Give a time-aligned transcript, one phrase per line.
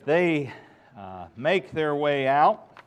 [0.00, 0.52] as they
[0.96, 2.78] uh, make their way out,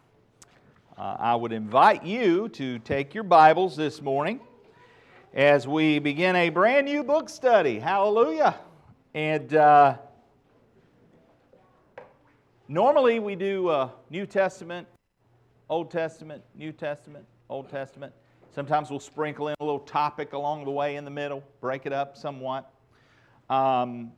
[0.98, 4.40] uh, I would invite you to take your Bibles this morning
[5.34, 7.80] as we begin a brand new book study.
[7.80, 8.56] Hallelujah.
[9.14, 9.98] And uh,
[12.68, 14.88] normally we do uh, New Testament,
[15.70, 18.14] Old Testament, New Testament, Old Testament.
[18.54, 21.94] Sometimes we'll sprinkle in a little topic along the way in the middle, break it
[21.94, 22.72] up somewhat.
[23.50, 24.14] Um,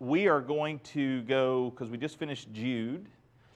[0.00, 3.06] we are going to go, because we just finished Jude,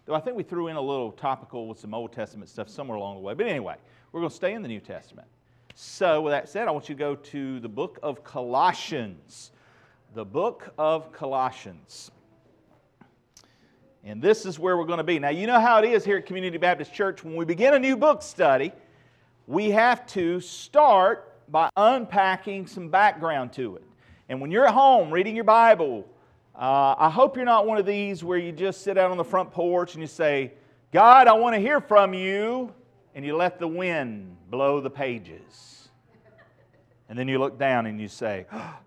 [0.07, 2.97] though I think we threw in a little topical with some Old Testament stuff somewhere
[2.97, 3.35] along the way.
[3.35, 3.77] But anyway,
[4.11, 5.29] we're going to stay in the New Testament.
[5.75, 9.53] So, with that said, I want you to go to the book of Colossians.
[10.15, 12.11] The book of Colossians.
[14.05, 15.19] And this is where we're going to be.
[15.19, 17.23] Now, you know how it is here at Community Baptist Church.
[17.23, 18.73] When we begin a new book study,
[19.47, 23.85] we have to start by unpacking some background to it.
[24.29, 26.07] And when you're at home reading your Bible,
[26.63, 29.25] uh, I hope you're not one of these where you just sit out on the
[29.25, 30.53] front porch and you say,
[30.93, 32.73] God, I want to hear from you,
[33.17, 35.89] and you let the wind blow the pages.
[37.09, 38.79] And then you look down and you say, oh,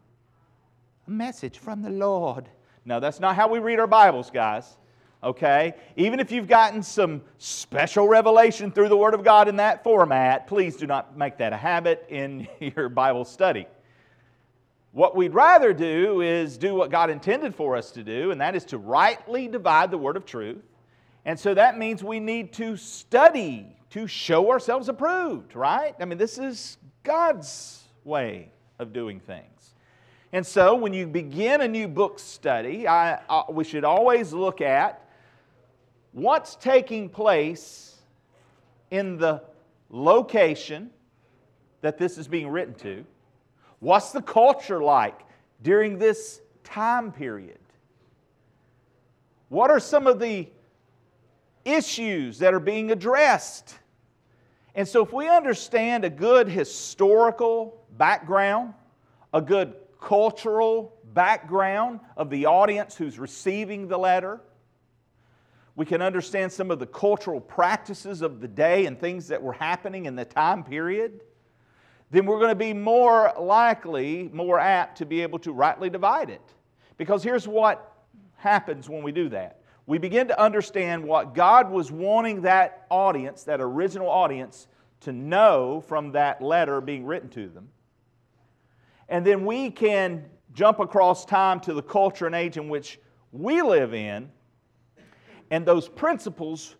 [1.05, 2.47] A message from the Lord.
[2.85, 4.77] No, that's not how we read our Bibles, guys.
[5.21, 5.73] Okay?
[5.97, 10.47] Even if you've gotten some special revelation through the Word of God in that format,
[10.47, 13.67] please do not make that a habit in your Bible study.
[14.95, 18.55] What we'd rather do is do what God intended for us to do, and that
[18.55, 20.63] is to rightly divide the word of truth.
[21.25, 25.93] And so that means we need to study to show ourselves approved, right?
[25.99, 29.73] I mean, this is God's way of doing things.
[30.31, 34.61] And so when you begin a new book study, I, I, we should always look
[34.61, 35.05] at
[36.13, 37.97] what's taking place
[38.91, 39.43] in the
[39.89, 40.89] location
[41.81, 43.05] that this is being written to
[43.85, 45.19] What's the culture like
[45.61, 47.59] during this time period?
[49.49, 50.49] What are some of the
[51.63, 53.75] issues that are being addressed?
[54.73, 58.73] And so, if we understand a good historical background,
[59.35, 64.41] a good cultural background of the audience who's receiving the letter,
[65.75, 69.53] we can understand some of the cultural practices of the day and things that were
[69.53, 71.21] happening in the time period
[72.11, 76.29] then we're going to be more likely, more apt to be able to rightly divide
[76.29, 76.41] it.
[76.97, 77.93] Because here's what
[78.37, 83.43] happens when we do that we begin to understand what God was wanting that audience,
[83.43, 84.67] that original audience,
[85.01, 87.69] to know from that letter being written to them.
[89.09, 92.99] And then we can jump across time to the culture and age in which
[93.31, 94.31] we live in,
[95.51, 96.75] and those principles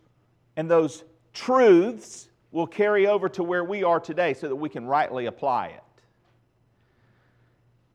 [0.56, 4.86] and those truths will carry over to where we are today so that we can
[4.86, 5.82] rightly apply it.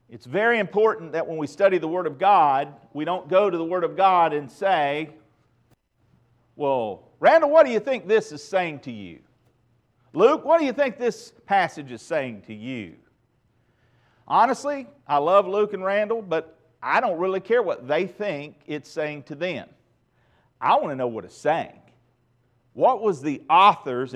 [0.09, 3.57] It's very important that when we study the Word of God, we don't go to
[3.57, 5.09] the Word of God and say,
[6.55, 9.19] Well, Randall, what do you think this is saying to you?
[10.13, 12.95] Luke, what do you think this passage is saying to you?
[14.27, 18.89] Honestly, I love Luke and Randall, but I don't really care what they think it's
[18.89, 19.69] saying to them.
[20.59, 21.80] I want to know what it's saying.
[22.73, 24.15] What was the author's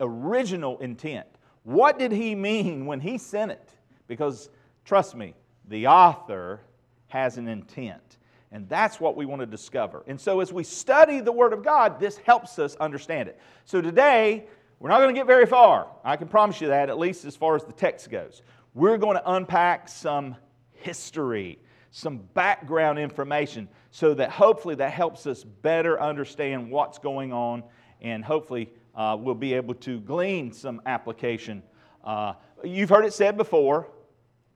[0.00, 1.26] original intent?
[1.64, 3.70] What did he mean when he sent it?
[4.08, 4.50] Because,
[4.84, 5.34] trust me,
[5.68, 6.60] the author
[7.08, 8.18] has an intent.
[8.50, 10.02] And that's what we want to discover.
[10.06, 13.38] And so, as we study the Word of God, this helps us understand it.
[13.64, 14.46] So, today,
[14.78, 15.86] we're not going to get very far.
[16.04, 18.42] I can promise you that, at least as far as the text goes.
[18.74, 20.36] We're going to unpack some
[20.72, 21.60] history,
[21.92, 27.62] some background information, so that hopefully that helps us better understand what's going on
[28.02, 31.62] and hopefully uh, we'll be able to glean some application.
[32.04, 33.88] Uh, you've heard it said before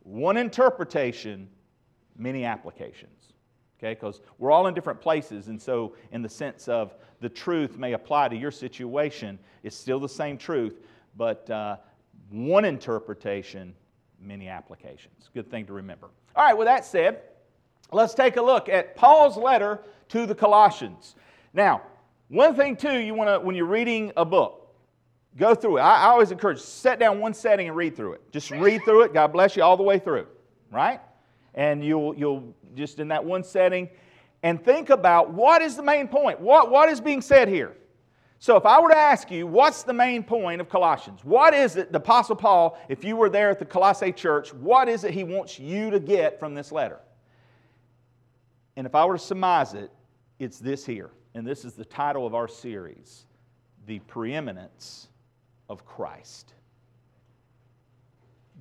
[0.03, 1.49] one interpretation,
[2.17, 3.33] many applications.
[3.79, 7.77] Okay, because we're all in different places, and so in the sense of the truth
[7.77, 10.81] may apply to your situation, it's still the same truth,
[11.17, 11.77] but uh,
[12.31, 13.75] one interpretation,
[14.19, 15.29] many applications.
[15.35, 16.09] Good thing to remember.
[16.35, 17.21] All right, with that said,
[17.93, 21.15] let's take a look at Paul's letter to the Colossians.
[21.53, 21.83] Now,
[22.29, 24.75] one thing, too, you want to, when you're reading a book,
[25.37, 25.81] go through it.
[25.81, 28.33] I, I always encourage, set down one setting and read through it.
[28.33, 29.15] Just read through it.
[29.15, 30.27] God bless you all the way through,
[30.71, 31.01] right?
[31.55, 33.89] And you'll, you'll just in that one setting
[34.43, 36.41] and think about what is the main point?
[36.41, 37.77] What, what is being said here?
[38.39, 41.25] So, if I were to ask you, what's the main point of Colossians?
[41.25, 44.91] What is it, the Apostle Paul, if you were there at the Colossae church, what
[44.91, 47.01] is it he wants you to get from this letter?
[48.77, 49.91] And if I were to surmise it,
[50.39, 53.27] it's this here and this is the title of our series
[53.87, 55.09] The Preeminence
[55.69, 56.55] of Christ.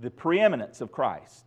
[0.02, 1.46] The preeminence of Christ.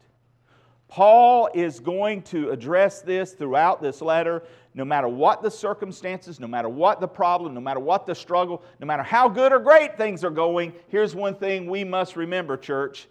[0.89, 4.43] Paul is going to address this throughout this letter,
[4.73, 8.63] no matter what the circumstances, no matter what the problem, no matter what the struggle,
[8.81, 10.73] no matter how good or great things are going.
[10.89, 13.07] Here's one thing we must remember, church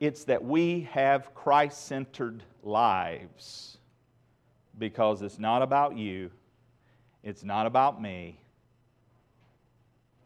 [0.00, 3.76] it's that we have Christ centered lives
[4.78, 6.30] because it's not about you,
[7.22, 8.38] it's not about me,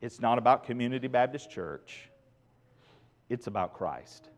[0.00, 2.08] it's not about Community Baptist Church,
[3.28, 4.28] it's about Christ.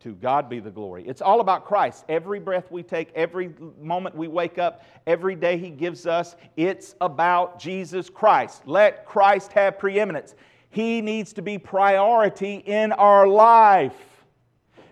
[0.00, 1.04] To God be the glory.
[1.06, 2.06] It's all about Christ.
[2.08, 6.94] Every breath we take, every moment we wake up, every day He gives us, it's
[7.02, 8.62] about Jesus Christ.
[8.66, 10.34] Let Christ have preeminence.
[10.70, 14.24] He needs to be priority in our life.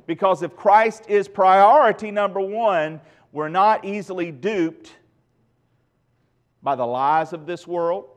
[0.06, 3.00] Because if Christ is priority number one,
[3.32, 4.92] we're not easily duped
[6.62, 8.08] by the lies of this world,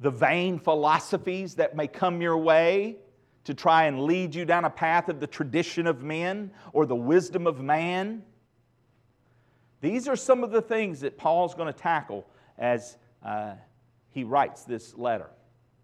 [0.00, 2.96] the vain philosophies that may come your way
[3.44, 6.96] to try and lead you down a path of the tradition of men or the
[6.96, 8.22] wisdom of man.
[9.80, 12.26] These are some of the things that Paul's going to tackle
[12.58, 13.54] as uh,
[14.10, 15.30] he writes this letter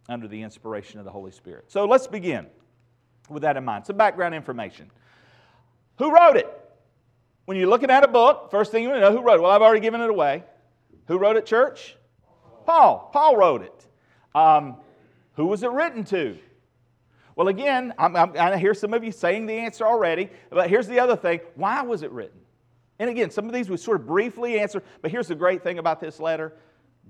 [0.08, 1.64] under the inspiration of the Holy Spirit.
[1.70, 2.46] So let's begin
[3.28, 3.86] with that in mind.
[3.86, 4.90] Some background information.
[5.98, 6.48] Who wrote it?
[7.44, 9.42] When you're looking at a book, first thing you want to know who wrote it.
[9.42, 10.44] Well, I've already given it away.
[11.08, 11.96] Who wrote it, church?
[12.66, 13.10] Paul.
[13.12, 13.86] Paul wrote it.
[14.34, 14.76] Um,
[15.34, 16.38] who was it written to?
[17.34, 20.86] Well, again, I'm, I'm, i hear some of you saying the answer already, but here's
[20.86, 22.38] the other thing why was it written?
[22.98, 25.78] And again, some of these we sort of briefly answer, but here's the great thing
[25.78, 26.54] about this letter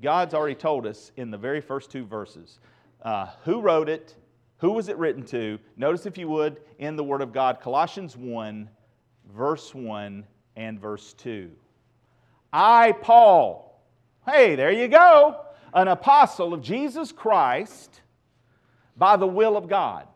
[0.00, 2.60] God's already told us in the very first two verses
[3.02, 4.14] uh, who wrote it,
[4.58, 5.58] who was it written to.
[5.76, 8.68] Notice, if you would, in the Word of God, Colossians 1,
[9.34, 10.24] verse 1
[10.56, 11.50] and verse 2.
[12.52, 13.67] I, Paul,
[14.28, 15.40] hey, there you go,
[15.72, 18.00] an apostle of Jesus Christ
[18.96, 20.06] by the will of God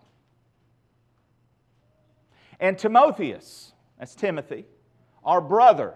[2.63, 4.65] and Timotheus, that's Timothy,
[5.25, 5.95] our brother,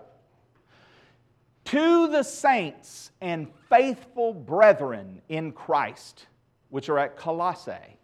[1.66, 6.26] to the saints and faithful brethren in Christ,
[6.70, 7.98] which are at Colossae,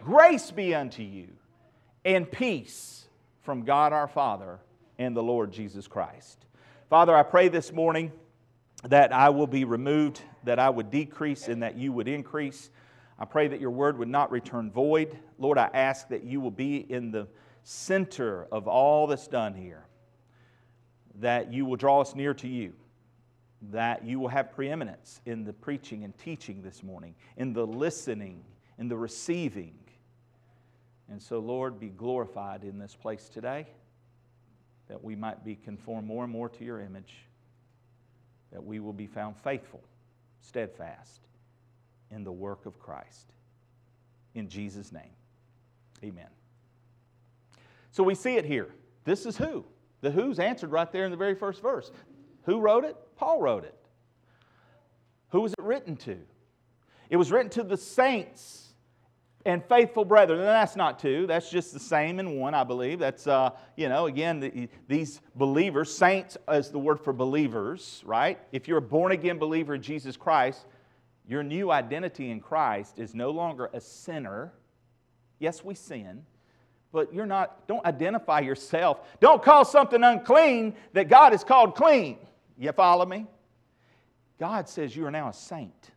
[0.00, 1.26] grace be unto you
[2.04, 3.08] and peace
[3.42, 4.60] from God our Father
[4.98, 6.46] and the Lord Jesus Christ.
[6.88, 8.12] Father, I pray this morning
[8.88, 12.70] that I will be removed, that I would decrease, and that you would increase.
[13.18, 15.18] I pray that your word would not return void.
[15.38, 17.26] Lord, I ask that you will be in the
[17.62, 19.84] center of all that's done here,
[21.16, 22.74] that you will draw us near to you,
[23.70, 28.44] that you will have preeminence in the preaching and teaching this morning, in the listening,
[28.78, 29.74] in the receiving.
[31.08, 33.66] And so, Lord, be glorified in this place today,
[34.88, 37.14] that we might be conformed more and more to your image,
[38.56, 39.82] that we will be found faithful,
[40.40, 41.20] steadfast
[42.10, 43.26] in the work of Christ.
[44.34, 45.12] In Jesus' name,
[46.02, 46.30] amen.
[47.90, 48.70] So we see it here.
[49.04, 49.66] This is who.
[50.00, 51.90] The who's answered right there in the very first verse.
[52.44, 52.96] Who wrote it?
[53.16, 53.74] Paul wrote it.
[55.32, 56.16] Who was it written to?
[57.10, 58.65] It was written to the saints
[59.46, 60.40] and faithful brethren.
[60.40, 62.98] And that's not two, that's just the same in one, I believe.
[62.98, 68.38] That's, uh, you know, again, the, these believers, saints is the word for believers, right?
[68.52, 70.66] If you're a born again believer in Jesus Christ,
[71.26, 74.52] your new identity in Christ is no longer a sinner.
[75.38, 76.22] Yes, we sin
[76.96, 79.00] but you're not, don't identify yourself.
[79.20, 82.16] Don't call something unclean that God has called clean.
[82.56, 83.26] You follow me?
[84.38, 85.90] God says you are now a saint.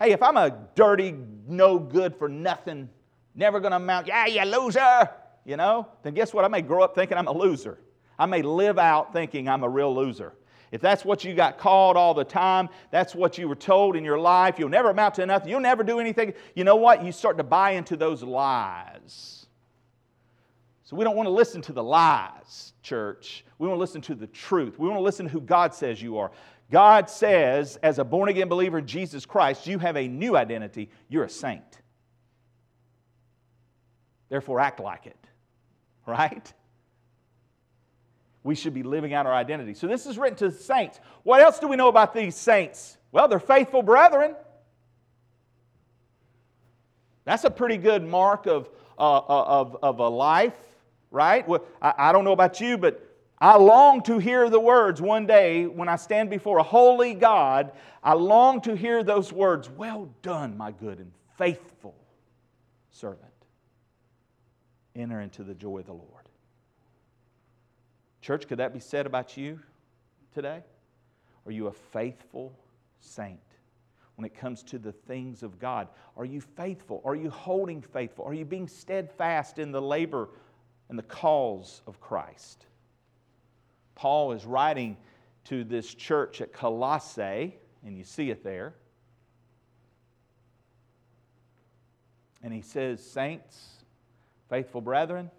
[0.00, 1.14] Hey, if I'm a dirty,
[1.46, 2.88] no good for nothing,
[3.34, 5.10] never going to amount, yeah, you loser,
[5.44, 6.44] you know, then guess what?
[6.44, 7.78] I may grow up thinking I'm a loser.
[8.18, 10.32] I may live out thinking I'm a real loser.
[10.72, 14.04] If that's what you got called all the time, that's what you were told in
[14.04, 16.32] your life, you'll never amount to nothing, you'll never do anything.
[16.54, 17.04] You know what?
[17.04, 19.46] You start to buy into those lies.
[20.84, 23.44] So we don't want to listen to the lies, church.
[23.58, 24.78] We want to listen to the truth.
[24.78, 26.30] We want to listen to who God says you are.
[26.70, 30.90] God says, as a born again believer in Jesus Christ, you have a new identity.
[31.08, 31.62] You're a saint.
[34.28, 35.26] Therefore, act like it,
[36.06, 36.52] right?
[38.42, 39.74] we should be living out our identity.
[39.74, 40.98] So this is written to the saints.
[41.22, 42.96] What else do we know about these saints?
[43.12, 44.34] Well, they're faithful brethren.
[47.24, 50.56] That's a pretty good mark of, uh, uh, of, of a life,
[51.10, 51.46] right?
[51.46, 53.09] Well, I, I don't know about you, but
[53.40, 57.72] I long to hear the words one day when I stand before a holy God.
[58.02, 61.94] I long to hear those words, Well done, my good and faithful
[62.90, 63.24] servant.
[64.94, 66.28] Enter into the joy of the Lord.
[68.20, 69.58] Church, could that be said about you
[70.34, 70.62] today?
[71.46, 72.52] Are you a faithful
[73.00, 73.40] saint
[74.16, 75.88] when it comes to the things of God?
[76.18, 77.00] Are you faithful?
[77.06, 78.26] Are you holding faithful?
[78.26, 80.28] Are you being steadfast in the labor
[80.90, 82.66] and the cause of Christ.
[84.00, 84.96] Paul is writing
[85.44, 87.54] to this church at Colossae,
[87.84, 88.72] and you see it there.
[92.42, 93.72] And he says, Saints,
[94.48, 95.30] faithful brethren,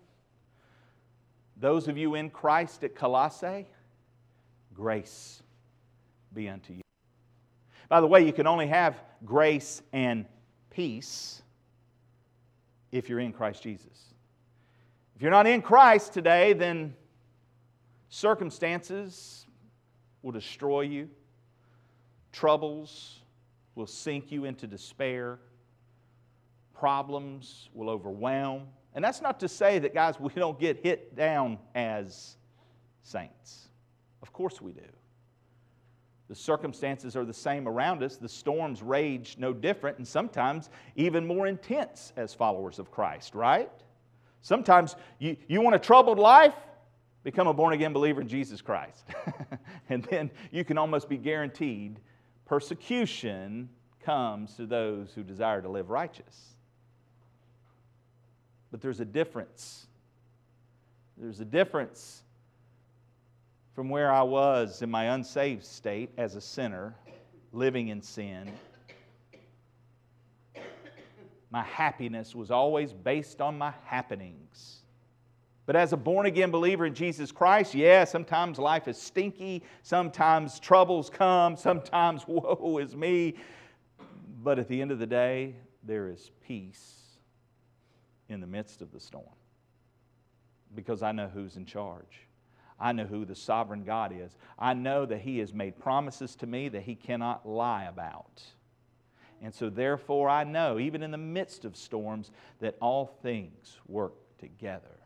[1.58, 3.66] those of you in Christ at Colossae,
[4.76, 5.42] grace
[6.32, 6.82] be unto you.
[7.90, 10.28] By the way, you can only have grace and
[10.70, 11.42] peace
[12.92, 14.14] if you're in Christ Jesus.
[15.16, 16.94] If you're not in Christ today, then
[18.12, 19.48] circumstances
[20.22, 21.10] will destroy you,
[22.32, 23.22] troubles
[23.74, 25.40] will sink you into despair,
[26.74, 28.68] problems will overwhelm.
[28.94, 32.36] And that's not to say that, guys, we don't get hit down as
[33.02, 33.70] saints.
[34.22, 34.82] Of course we do.
[36.28, 38.18] The circumstances are the same around us.
[38.18, 43.70] The storms rage no different, and sometimes even more intense as followers of Christ, right?
[44.42, 46.56] Sometimes you, you want a troubled life?
[47.24, 49.06] Become a born again believer in Jesus Christ.
[49.90, 52.00] and then you can almost be guaranteed
[52.52, 53.70] persecution
[54.04, 56.56] comes to those who desire to live righteous.
[58.72, 59.88] But there's a difference.
[61.18, 62.24] There's a difference
[63.74, 66.94] from where I was in my unsaved state as a sinner,
[67.54, 68.52] living in sin.
[71.52, 74.81] My happiness was always based on my happenings.
[75.66, 80.60] But as a born again believer in Jesus Christ, yeah, sometimes life is stinky, sometimes
[80.60, 83.36] troubles come, sometimes woe is me.
[84.44, 87.02] But at the end of the day, there is peace
[88.28, 89.26] in the midst of the storm
[90.74, 92.28] because I know who's in charge.
[92.80, 94.36] I know who the sovereign God is.
[94.58, 98.42] I know that He has made promises to me that He cannot lie about.
[99.44, 104.14] And so, therefore, I know, even in the midst of storms, that all things work
[104.40, 105.01] together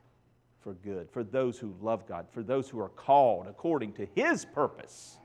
[0.66, 4.46] for good, for those who love God, for those who are called according to His
[4.46, 5.16] purpose.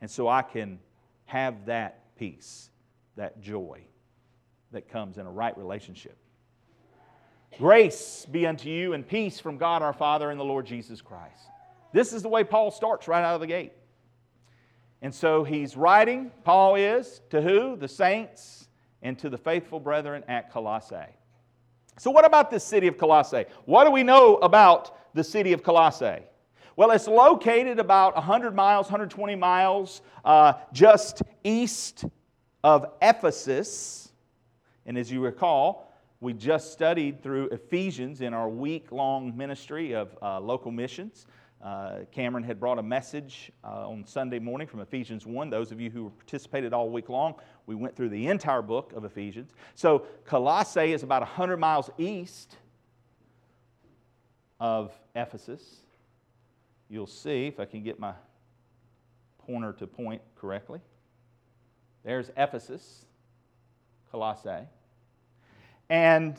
[0.00, 0.78] And so I can
[1.26, 2.70] have that peace,
[3.16, 3.80] that joy
[4.70, 6.16] that comes in a right relationship.
[7.58, 11.42] Grace be unto you and peace from God our Father and the Lord Jesus Christ.
[11.92, 13.72] This is the way Paul starts right out of the gate.
[15.02, 17.74] And so he's writing, Paul is, to who?
[17.74, 18.68] The saints
[19.02, 21.16] and to the faithful brethren at Colossae.
[21.98, 23.44] So, what about this city of Colossae?
[23.64, 26.22] What do we know about the city of Colossae?
[26.76, 32.04] Well, it's located about 100 miles, 120 miles uh, just east
[32.62, 34.12] of Ephesus.
[34.86, 40.16] And as you recall, we just studied through Ephesians in our week long ministry of
[40.22, 41.26] uh, local missions.
[41.62, 45.50] Uh, Cameron had brought a message uh, on Sunday morning from Ephesians 1.
[45.50, 47.34] Those of you who participated all week long,
[47.66, 49.50] we went through the entire book of Ephesians.
[49.74, 52.56] So, Colossae is about 100 miles east
[54.60, 55.80] of Ephesus.
[56.88, 58.12] You'll see if I can get my
[59.38, 60.80] pointer to point correctly.
[62.04, 63.04] There's Ephesus,
[64.12, 64.66] Colossae.
[65.90, 66.36] And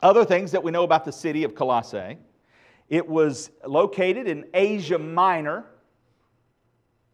[0.00, 2.18] other things that we know about the city of Colossae
[2.88, 5.64] it was located in Asia Minor,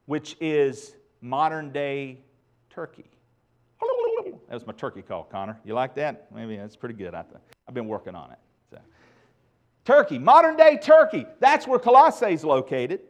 [0.06, 2.20] which is modern day
[2.70, 3.06] Turkey.
[4.48, 5.58] That was my turkey call, Connor.
[5.64, 6.30] You like that?
[6.32, 7.14] Maybe that's pretty good.
[7.14, 7.26] I've
[7.72, 8.38] been working on it.
[8.70, 8.78] So.
[9.84, 11.26] Turkey, modern day Turkey.
[11.40, 13.00] That's where Colossae is located.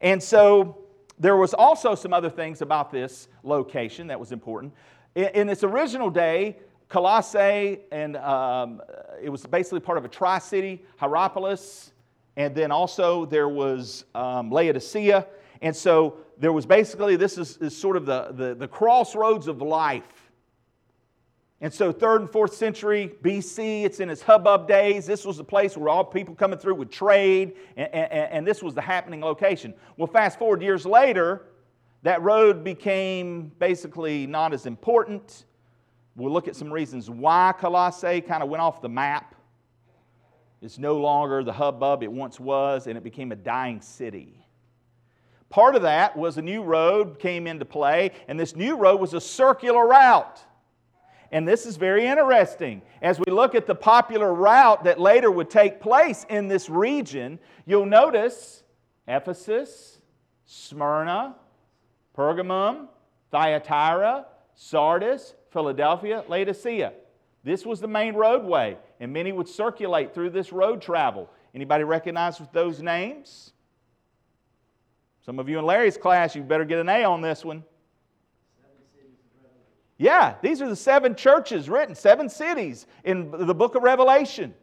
[0.00, 0.84] And so
[1.18, 4.72] there was also some other things about this location that was important.
[5.16, 6.58] In its original day,
[6.92, 8.82] Colossae, and um,
[9.22, 11.92] it was basically part of a tri city, Hierapolis,
[12.36, 15.26] and then also there was um, Laodicea.
[15.62, 19.62] And so there was basically, this is, is sort of the, the, the, crossroads of
[19.62, 20.30] life.
[21.62, 25.06] And so, third and fourth century BC, it's in its hubbub days.
[25.06, 28.62] This was the place where all people coming through would trade, and, and, and this
[28.62, 29.72] was the happening location.
[29.96, 31.46] Well, fast forward years later,
[32.02, 35.46] that road became basically not as important.
[36.14, 39.34] We'll look at some reasons why Colossae kind of went off the map.
[40.60, 44.38] It's no longer the hubbub it once was, and it became a dying city.
[45.48, 49.14] Part of that was a new road came into play, and this new road was
[49.14, 50.40] a circular route.
[51.32, 52.82] And this is very interesting.
[53.00, 57.38] As we look at the popular route that later would take place in this region,
[57.64, 58.62] you'll notice
[59.08, 59.98] Ephesus,
[60.44, 61.36] Smyrna,
[62.16, 62.88] Pergamum,
[63.30, 66.92] Thyatira, Sardis, Philadelphia, Laodicea.
[67.44, 71.28] This was the main roadway, and many would circulate through this road travel.
[71.54, 73.52] Anybody recognize those names?
[75.24, 77.64] Some of you in Larry's class, you better get an A on this one.
[79.98, 84.54] Yeah, these are the seven churches written, seven cities in the book of Revelation.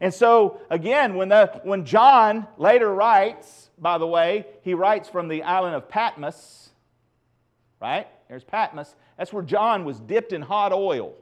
[0.00, 5.28] And so, again, when, the, when John later writes, by the way, he writes from
[5.28, 6.70] the island of Patmos,
[7.80, 8.06] right?
[8.28, 8.94] There's Patmos.
[9.16, 11.14] That's where John was dipped in hot oil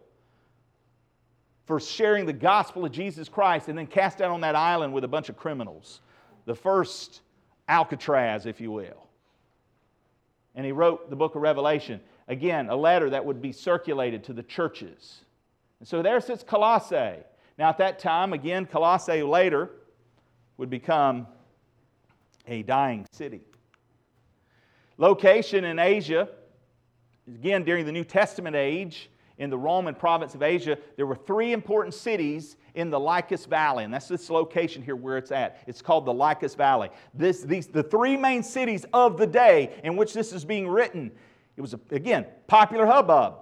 [1.67, 5.05] for sharing the gospel of Jesus Christ and then cast out on that island with
[5.05, 6.01] a bunch of criminals.
[6.45, 7.23] The first
[7.69, 9.07] Alcatraz, if you will.
[10.55, 12.01] And he wrote the book of Revelation.
[12.29, 15.25] Again, a letter that would be circulated to the churches.
[15.81, 17.23] And so there sits Colossae.
[17.59, 19.71] Now, at that time, again, Colossae later
[20.57, 21.27] would become
[22.47, 23.41] a dying city.
[24.97, 26.29] Location in Asia,
[27.29, 31.53] again, during the New Testament age, in the Roman province of Asia, there were three
[31.53, 35.59] important cities in the Lycus Valley, and that's this location here where it's at.
[35.67, 36.91] It's called the Lycus Valley.
[37.15, 41.11] This, these, the three main cities of the day in which this is being written.
[41.57, 43.39] It was, again, popular hubbub,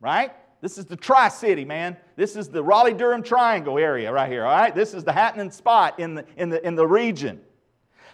[0.00, 0.32] right?
[0.60, 1.96] This is the Tri City, man.
[2.16, 4.74] This is the Raleigh Durham Triangle area right here, all right?
[4.74, 7.40] This is the happening spot in the, in the, in the region.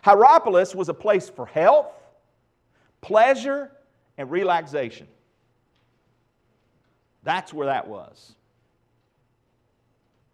[0.02, 1.92] Hierapolis was a place for health,
[3.00, 3.70] pleasure,
[4.18, 5.06] and relaxation.
[7.22, 8.34] That's where that was.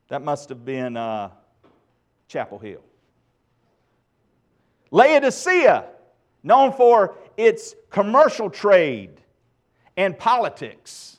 [0.08, 1.30] That must have been uh,
[2.28, 2.82] Chapel Hill.
[4.90, 5.84] Laodicea,
[6.42, 9.20] known for its commercial trade
[9.96, 11.18] and politics.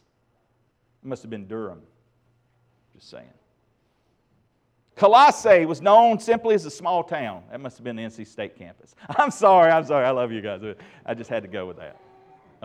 [1.03, 1.81] It must have been Durham.
[2.95, 3.29] Just saying.
[4.95, 7.43] Colossae was known simply as a small town.
[7.51, 8.95] That must have been the NC State campus.
[9.17, 10.05] I'm sorry, I'm sorry.
[10.05, 10.61] I love you guys.
[11.05, 11.97] I just had to go with that.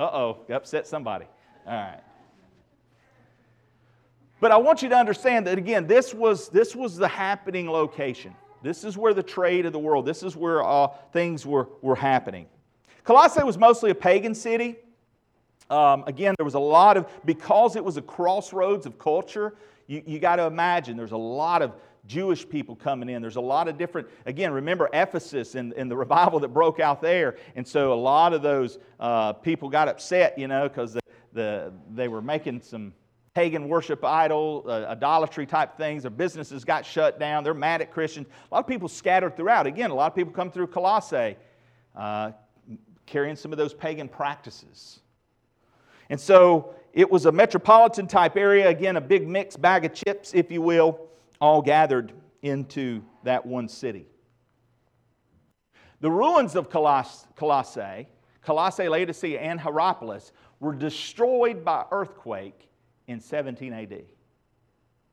[0.00, 1.26] Uh oh, upset somebody.
[1.66, 2.00] All right.
[4.40, 8.34] But I want you to understand that again, this was, this was the happening location.
[8.62, 11.96] This is where the trade of the world, this is where uh, things were, were
[11.96, 12.46] happening.
[13.04, 14.76] Colossae was mostly a pagan city.
[15.68, 19.54] Um, again, there was a lot of, because it was a crossroads of culture,
[19.86, 21.74] you, you got to imagine there's a lot of
[22.06, 23.22] Jewish people coming in.
[23.22, 27.00] There's a lot of different, again, remember Ephesus and, and the revival that broke out
[27.02, 27.36] there.
[27.54, 31.00] And so a lot of those uh, people got upset, you know, because the,
[31.32, 32.92] the, they were making some
[33.34, 36.02] pagan worship idol, uh, idolatry type things.
[36.02, 37.44] Their businesses got shut down.
[37.44, 38.26] They're mad at Christians.
[38.50, 39.66] A lot of people scattered throughout.
[39.66, 41.36] Again, a lot of people come through Colossae
[41.94, 42.32] uh,
[43.06, 45.00] carrying some of those pagan practices.
[46.08, 50.32] And so it was a metropolitan type area, again, a big mixed bag of chips,
[50.34, 51.09] if you will,
[51.40, 54.06] all gathered into that one city.
[56.00, 58.08] The ruins of Colossae,
[58.42, 62.68] Colossae, Laodicea, and Hierapolis were destroyed by earthquake
[63.06, 64.02] in 17 AD.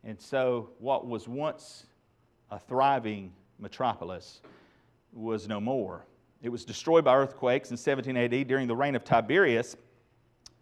[0.04, 1.86] And so what was once
[2.52, 4.42] a thriving metropolis
[5.12, 6.06] was no more.
[6.42, 9.76] It was destroyed by earthquakes in 17 AD during the reign of Tiberius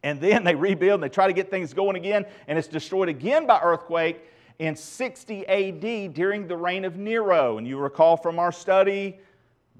[0.06, 3.10] and then they rebuild and they try to get things going again, and it's destroyed
[3.10, 4.21] again by earthquake
[4.60, 7.58] in 60 AD during the reign of Nero.
[7.58, 9.20] And you recall from our study,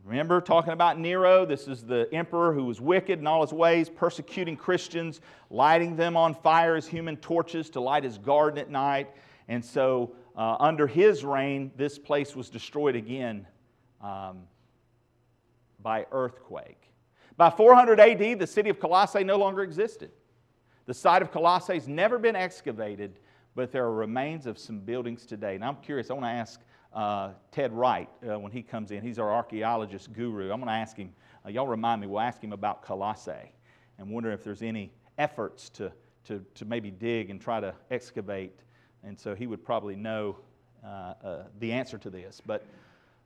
[0.04, 1.46] remember talking about Nero?
[1.46, 6.18] This is the emperor who was wicked in all his ways, persecuting Christians, lighting them
[6.18, 9.10] on fire as human torches to light his garden at night.
[9.48, 13.48] And so, uh, under his reign, this place was destroyed again
[14.02, 14.42] um,
[15.82, 16.82] by earthquake.
[17.38, 20.12] By 400 AD, the city of Colossae no longer existed.
[20.86, 23.20] The site of Colossae has never been excavated,
[23.56, 25.56] but there are remains of some buildings today.
[25.56, 26.60] And I'm curious, I want to ask
[26.94, 29.02] uh, Ted Wright uh, when he comes in.
[29.02, 30.52] He's our archaeologist guru.
[30.52, 31.12] I'm going to ask him,
[31.46, 33.54] uh, y'all remind me, we'll ask him about Colossae
[33.98, 35.91] and wonder if there's any efforts to,
[36.26, 38.60] to, to maybe dig and try to excavate.
[39.04, 40.38] And so he would probably know
[40.84, 42.41] uh, uh, the answer to this.
[42.46, 42.65] But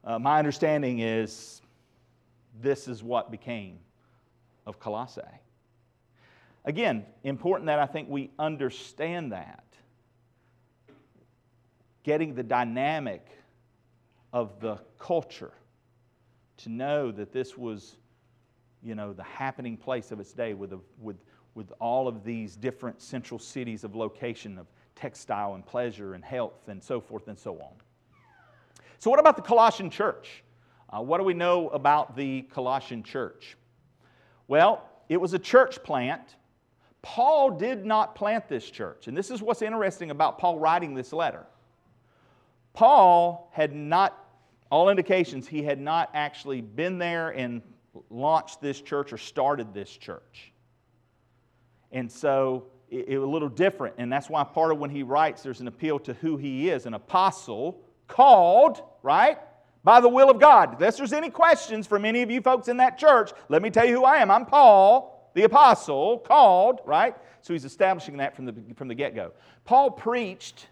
[0.04, 1.62] uh, my understanding is
[2.62, 3.80] this is what became
[4.65, 5.22] of Colossae.
[6.65, 9.63] Again, important that I think we understand that.
[12.10, 13.24] Getting the dynamic
[14.34, 15.52] of the culture
[16.58, 17.98] to know that this was,
[18.82, 21.17] you know, the happening place of its day with, a, with,
[21.54, 26.67] with all of these different central cities of location of textile and pleasure and health
[26.67, 27.74] and so forth and so on.
[28.98, 30.43] So, what about the Colossian church?
[30.89, 33.56] Uh, what do we know about the Colossian church?
[34.48, 36.38] Well, it was a church plant.
[37.04, 39.08] Paul did not plant this church.
[39.08, 41.45] And this is what's interesting about Paul writing this letter.
[42.80, 44.26] Paul had not,
[44.72, 47.62] all indications, he had not actually been there and
[48.10, 50.54] launched this church or started this church.
[51.92, 53.96] And so it, it was a little different.
[53.98, 56.86] And that's why part of when he writes, there's an appeal to who he is
[56.86, 59.38] an apostle called, right?
[59.84, 60.82] by the will of God.
[60.82, 63.86] If there's any questions from any of you folks in that church, let me tell
[63.86, 64.32] you who I am.
[64.32, 67.13] I'm Paul, the apostle, called, right?
[67.42, 69.34] So he's establishing that from the, from the get go.
[69.65, 70.68] Paul preached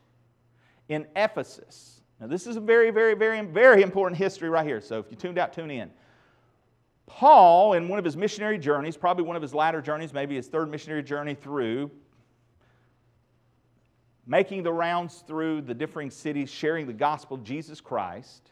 [0.88, 1.97] in Ephesus.
[2.20, 4.82] Now, this is a very, very, very, very important history right here.
[4.82, 5.92] So if you tuned out, tune in.
[7.06, 10.48] Paul, in one of his missionary journeys, probably one of his latter journeys, maybe his
[10.48, 11.90] third missionary journey through,
[14.26, 18.52] making the rounds through the differing cities, sharing the gospel of Jesus Christ,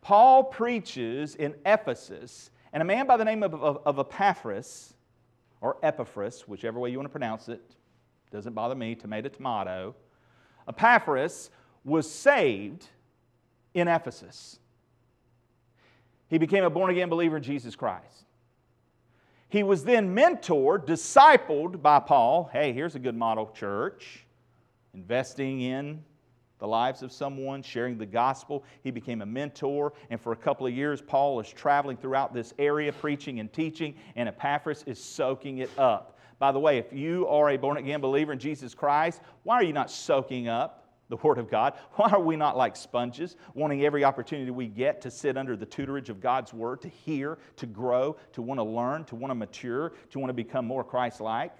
[0.00, 4.94] Paul preaches in Ephesus, and a man by the name of, of, of Epaphras,
[5.60, 7.74] or Epaphras, whichever way you want to pronounce it,
[8.30, 9.94] doesn't bother me, tomato, tomato.
[10.68, 11.50] Epaphras
[11.86, 12.86] was saved
[13.72, 14.58] in Ephesus.
[16.28, 18.24] He became a born again believer in Jesus Christ.
[19.48, 22.50] He was then mentored, discipled by Paul.
[22.52, 24.26] Hey, here's a good model church.
[24.92, 26.02] Investing in
[26.58, 28.64] the lives of someone, sharing the gospel.
[28.82, 32.54] He became a mentor, and for a couple of years, Paul is traveling throughout this
[32.58, 36.18] area, preaching and teaching, and Epaphras is soaking it up.
[36.38, 39.62] By the way, if you are a born again believer in Jesus Christ, why are
[39.62, 41.74] you not soaking up the Word of God?
[41.92, 45.66] Why are we not like sponges, wanting every opportunity we get to sit under the
[45.66, 49.34] tutorage of God's Word, to hear, to grow, to want to learn, to want to
[49.34, 51.56] mature, to want to become more Christ like?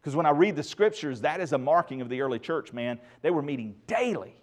[0.00, 2.98] Because when I read the scriptures, that is a marking of the early church, man.
[3.22, 4.34] They were meeting daily.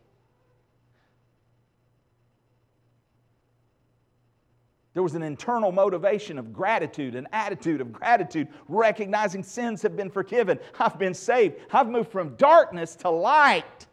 [4.96, 10.10] There was an internal motivation of gratitude, an attitude of gratitude, recognizing sins have been
[10.10, 10.58] forgiven.
[10.80, 11.56] I've been saved.
[11.72, 13.88] I've moved from darkness to light.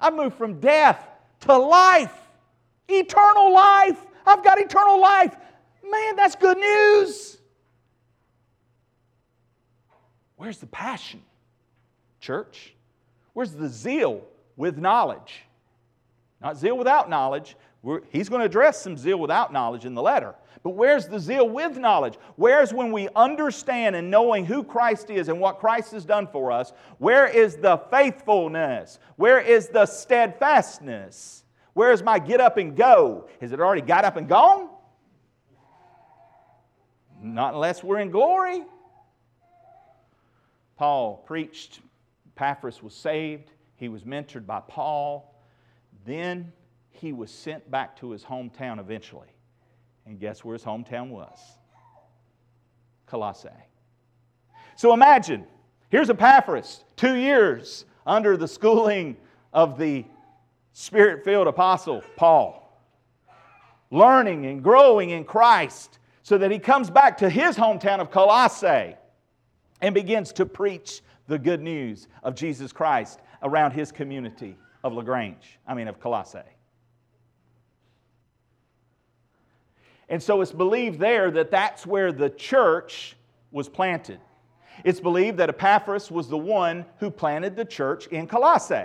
[0.00, 1.06] I've moved from death
[1.40, 2.14] to life,
[2.88, 3.98] eternal life.
[4.26, 5.34] I've got eternal life.
[5.88, 7.38] Man, that's good news.
[10.36, 11.22] Where's the passion,
[12.20, 12.74] church?
[13.32, 14.22] Where's the zeal
[14.56, 15.42] with knowledge?
[16.40, 17.56] Not zeal without knowledge.
[17.82, 20.34] We're, he's going to address some zeal without knowledge in the letter.
[20.62, 22.14] But where's the zeal with knowledge?
[22.36, 26.50] Where's when we understand and knowing who Christ is and what Christ has done for
[26.50, 26.72] us?
[26.98, 28.98] Where is the faithfulness?
[29.16, 31.44] Where is the steadfastness?
[31.74, 33.28] Where is my get up and go?
[33.40, 34.68] Has it already got up and gone?
[37.22, 38.64] Not unless we're in glory.
[40.76, 41.80] Paul preached,
[42.36, 45.34] Epaphras was saved, he was mentored by Paul.
[46.04, 46.52] Then
[46.90, 49.28] he was sent back to his hometown eventually.
[50.08, 51.38] And guess where his hometown was?
[53.06, 53.50] Colossae.
[54.74, 55.44] So imagine,
[55.90, 59.18] here's Epaphras, two years under the schooling
[59.52, 60.06] of the
[60.72, 62.80] spirit filled apostle Paul,
[63.90, 68.96] learning and growing in Christ so that he comes back to his hometown of Colossae
[69.82, 75.58] and begins to preach the good news of Jesus Christ around his community of LaGrange,
[75.66, 76.38] I mean, of Colossae.
[80.08, 83.16] And so it's believed there that that's where the church
[83.50, 84.20] was planted.
[84.84, 88.84] It's believed that Epaphras was the one who planted the church in Colossae.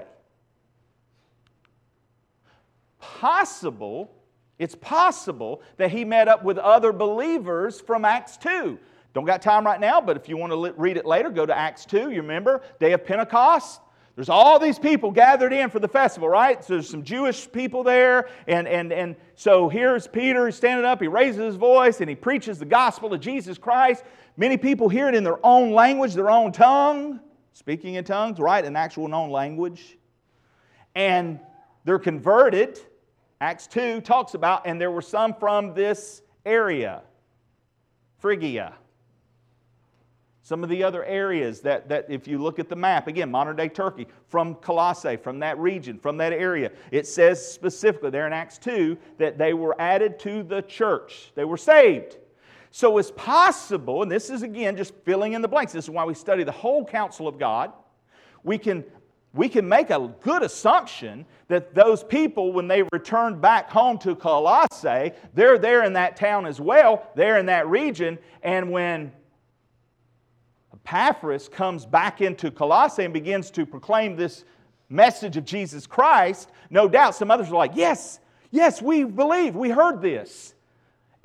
[3.00, 4.12] Possible,
[4.58, 8.78] it's possible that he met up with other believers from Acts 2.
[9.14, 11.56] Don't got time right now, but if you want to read it later, go to
[11.56, 12.10] Acts 2.
[12.10, 13.80] You remember, day of Pentecost?
[14.16, 16.64] There's all these people gathered in for the festival, right?
[16.64, 18.30] So there's some Jewish people there.
[18.48, 21.02] And, and, and so here's Peter standing up.
[21.02, 24.04] He raises his voice and he preaches the gospel of Jesus Christ.
[24.38, 27.22] Many people hear it in their own language, their own tongue,
[27.54, 28.64] speaking in tongues, right?
[28.64, 29.98] An actual known language.
[30.94, 31.40] And
[31.84, 32.80] they're converted.
[33.42, 37.02] Acts 2 talks about, and there were some from this area,
[38.20, 38.76] Phrygia
[40.46, 43.56] some of the other areas that, that, if you look at the map, again, modern
[43.56, 48.34] day Turkey, from Colossae, from that region, from that area, it says specifically there in
[48.34, 51.32] Acts 2 that they were added to the church.
[51.36, 52.18] They were saved.
[52.72, 55.72] So it's possible, and this is again just filling in the blanks.
[55.72, 57.72] This is why we study the whole counsel of God.
[58.44, 58.84] We can,
[59.34, 64.14] we can make a good assumption that those people, when they return back home to
[64.14, 69.14] Colossae, they're there in that town as well, they're in that region, and when
[70.86, 74.44] Epaphras comes back into Colossae and begins to proclaim this
[74.90, 78.20] message of Jesus Christ, no doubt some others are like, Yes,
[78.52, 80.54] yes, we believe, we heard this.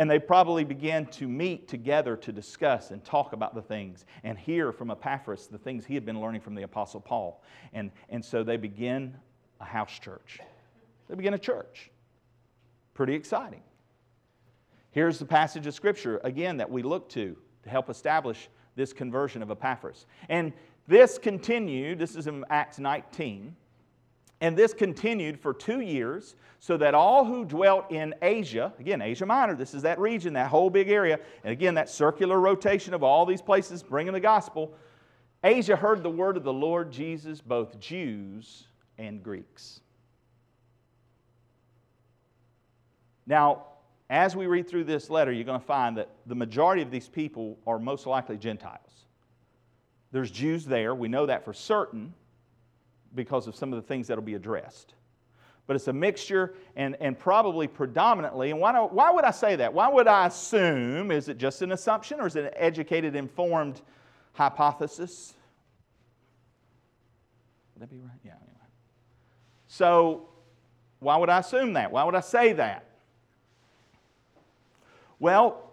[0.00, 4.38] And they probably began to meet together to discuss and talk about the things and
[4.38, 7.42] hear from Epaphras the things he had been learning from the Apostle Paul.
[7.72, 9.16] And, and so they begin
[9.60, 10.38] a house church.
[11.08, 11.90] They begin a church.
[12.94, 13.62] Pretty exciting.
[14.92, 19.42] Here's the passage of Scripture, again, that we look to to help establish this conversion
[19.42, 20.06] of Epaphras.
[20.30, 20.54] And
[20.86, 23.54] this continued, this is in Acts 19,
[24.40, 29.26] and this continued for two years, so that all who dwelt in Asia, again, Asia
[29.26, 33.02] Minor, this is that region, that whole big area, and again, that circular rotation of
[33.02, 34.72] all these places bringing the gospel,
[35.42, 39.80] Asia heard the word of the Lord Jesus, both Jews and Greeks.
[43.26, 43.64] Now,
[44.10, 47.08] as we read through this letter, you're going to find that the majority of these
[47.08, 49.04] people are most likely Gentiles.
[50.12, 50.94] There's Jews there.
[50.94, 52.14] We know that for certain
[53.14, 54.94] because of some of the things that will be addressed.
[55.66, 58.50] But it's a mixture and, and probably predominantly.
[58.50, 59.74] And why, do, why would I say that?
[59.74, 61.10] Why would I assume?
[61.10, 63.82] Is it just an assumption or is it an educated, informed
[64.32, 65.34] hypothesis?
[67.74, 68.18] Would that be right?
[68.24, 68.54] Yeah, anyway.
[69.68, 70.30] So,
[71.00, 71.92] why would I assume that?
[71.92, 72.87] Why would I say that?
[75.18, 75.72] Well,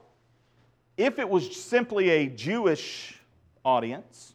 [0.97, 3.19] if it was simply a Jewish
[3.63, 4.33] audience,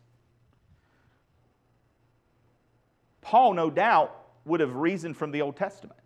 [3.20, 5.98] Paul, no doubt, would have reasoned from the Old Testament.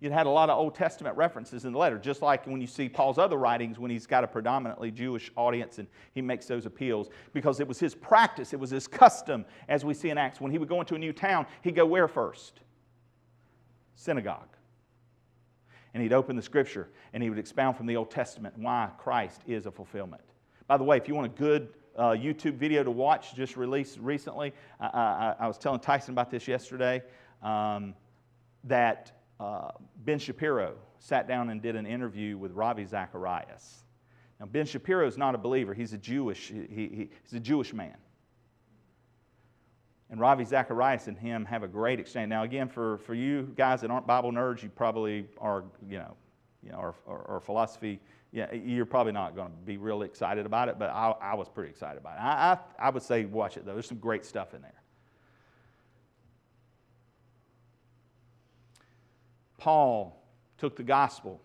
[0.00, 2.66] You'd had a lot of Old Testament references in the letter, just like when you
[2.66, 6.64] see Paul's other writings when he's got a predominantly Jewish audience and he makes those
[6.64, 10.40] appeals, because it was his practice, it was his custom, as we see in Acts.
[10.40, 12.60] When he would go into a new town, he'd go where first?
[13.94, 14.48] Synagogue
[15.94, 19.42] and he'd open the scripture and he would expound from the Old Testament why Christ
[19.46, 20.22] is a fulfillment.
[20.66, 23.98] By the way, if you want a good uh, YouTube video to watch, just released
[23.98, 27.02] recently, I, I, I was telling Tyson about this yesterday,
[27.42, 27.94] um,
[28.64, 29.70] that uh,
[30.04, 33.84] Ben Shapiro sat down and did an interview with Ravi Zacharias.
[34.38, 37.72] Now, Ben Shapiro is not a believer, he's a Jewish, he, he, he's a Jewish
[37.72, 37.96] man.
[40.10, 42.28] And Ravi Zacharias and him have a great exchange.
[42.28, 46.16] Now, again, for, for you guys that aren't Bible nerds, you probably are, you know,
[46.64, 48.00] you know or, or, or philosophy,
[48.32, 51.48] yeah, you're probably not going to be real excited about it, but I, I was
[51.48, 52.20] pretty excited about it.
[52.20, 53.72] I, I, I would say watch it, though.
[53.72, 54.72] There's some great stuff in there.
[59.58, 60.24] Paul
[60.58, 61.40] took the gospel.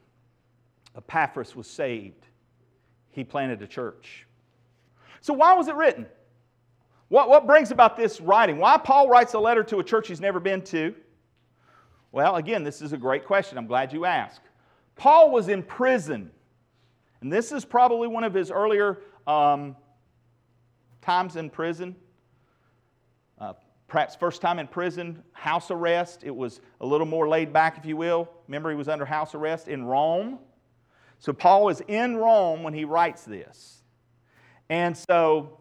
[0.96, 2.26] Epaphras was saved.
[3.12, 4.26] He planted a church.
[5.22, 6.06] So, why was it written?
[7.10, 8.58] What, what brings about this writing?
[8.58, 10.96] Why Paul writes a letter to a church he's never been to?
[12.12, 13.58] Well, again, this is a great question.
[13.58, 14.42] I'm glad you asked.
[14.96, 16.32] Paul was in prison,
[17.22, 19.76] and this is probably one of his earlier um,
[21.02, 21.96] times in prison.
[23.38, 23.54] Uh,
[23.88, 26.24] perhaps first time in prison, house arrest.
[26.24, 28.30] It was a little more laid back, if you will.
[28.48, 30.40] Remember, he was under house arrest in Rome.
[31.20, 33.84] So Paul is in Rome when he writes this.
[34.70, 35.60] And so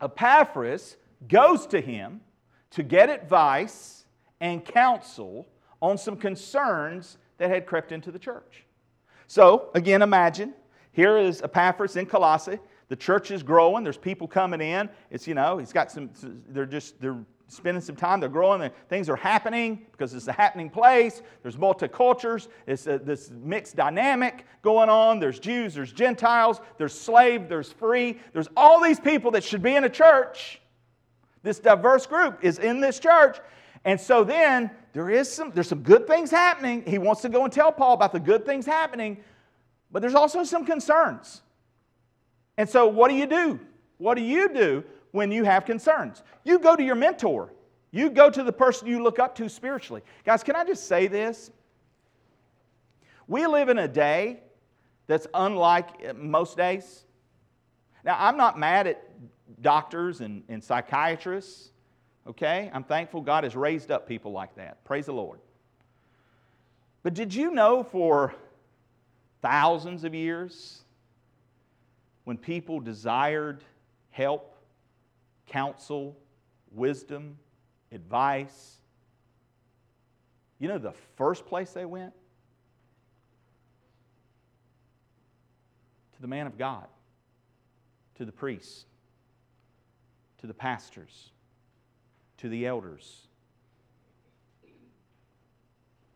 [0.00, 0.96] Epaphras
[1.28, 2.20] goes to him
[2.70, 4.04] to get advice
[4.40, 5.46] and counsel
[5.80, 8.64] on some concerns that had crept into the church.
[9.26, 10.54] So, again, imagine
[10.92, 12.58] here is Epaphras in Colossae.
[12.88, 13.82] The church is growing.
[13.84, 14.88] There's people coming in.
[15.10, 16.10] It's, you know, he's got some,
[16.48, 18.20] they're just, they're spending some time.
[18.20, 18.70] They're growing.
[18.88, 21.22] Things are happening because it's a happening place.
[21.42, 22.48] There's multicultures.
[22.66, 25.20] It's a, this mixed dynamic going on.
[25.20, 28.18] There's Jews, there's Gentiles, there's slave, there's free.
[28.32, 30.60] There's all these people that should be in a church.
[31.42, 33.38] This diverse group is in this church.
[33.84, 36.82] And so then there is some, there's some good things happening.
[36.84, 39.18] He wants to go and tell Paul about the good things happening,
[39.92, 41.42] but there's also some concerns.
[42.58, 43.60] And so what do you do?
[43.98, 44.82] What do you do
[45.16, 46.22] when you have concerns.
[46.44, 47.50] You go to your mentor,
[47.90, 50.02] you go to the person you look up to spiritually.
[50.24, 51.50] Guys, can I just say this?
[53.26, 54.40] We live in a day
[55.06, 57.04] that's unlike most days.
[58.04, 59.02] Now, I'm not mad at
[59.62, 61.70] doctors and, and psychiatrists,
[62.28, 62.70] okay?
[62.74, 64.84] I'm thankful God has raised up people like that.
[64.84, 65.40] Praise the Lord.
[67.02, 68.34] But did you know for
[69.40, 70.82] thousands of years,
[72.24, 73.64] when people desired
[74.10, 74.55] help,
[75.46, 76.16] counsel,
[76.72, 77.38] wisdom,
[77.92, 78.76] advice.
[80.58, 82.12] You know the first place they went?
[86.14, 86.86] To the man of God,
[88.14, 88.86] to the priests,
[90.38, 91.30] to the pastors,
[92.38, 93.28] to the elders,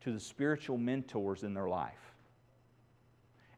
[0.01, 2.15] to the spiritual mentors in their life.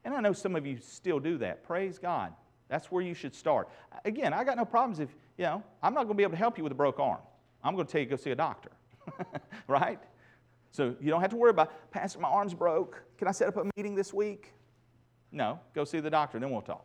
[0.04, 1.62] And I know some of you still do that.
[1.62, 2.32] Praise God.
[2.68, 3.68] That's where you should start.
[4.04, 6.38] Again, I got no problems if, you know, I'm not going to be able to
[6.38, 7.20] help you with a broke arm.
[7.64, 8.70] I'm going to tell you to go see a doctor.
[9.68, 10.00] right?
[10.70, 13.02] So you don't have to worry about, Pastor, my arm's broke.
[13.18, 14.52] Can I set up a meeting this week?
[15.30, 16.84] No, go see the doctor, then we'll talk.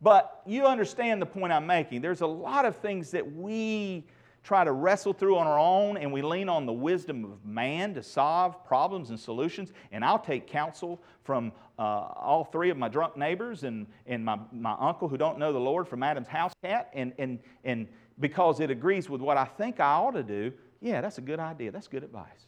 [0.00, 2.02] But you understand the point I'm making.
[2.02, 4.04] There's a lot of things that we
[4.42, 7.94] try to wrestle through on our own and we lean on the wisdom of man
[7.94, 9.72] to solve problems and solutions.
[9.92, 14.38] And I'll take counsel from uh, all three of my drunk neighbors and, and my,
[14.52, 16.90] my uncle who don't know the Lord from Adam's house cat.
[16.92, 17.86] And, and, and
[18.18, 21.38] because it agrees with what I think I ought to do, yeah, that's a good
[21.38, 21.70] idea.
[21.70, 22.46] That's good advice.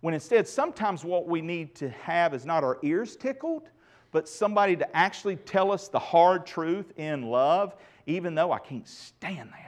[0.00, 3.70] When instead, sometimes what we need to have is not our ears tickled,
[4.12, 7.74] but somebody to actually tell us the hard truth in love,
[8.06, 9.67] even though I can't stand that.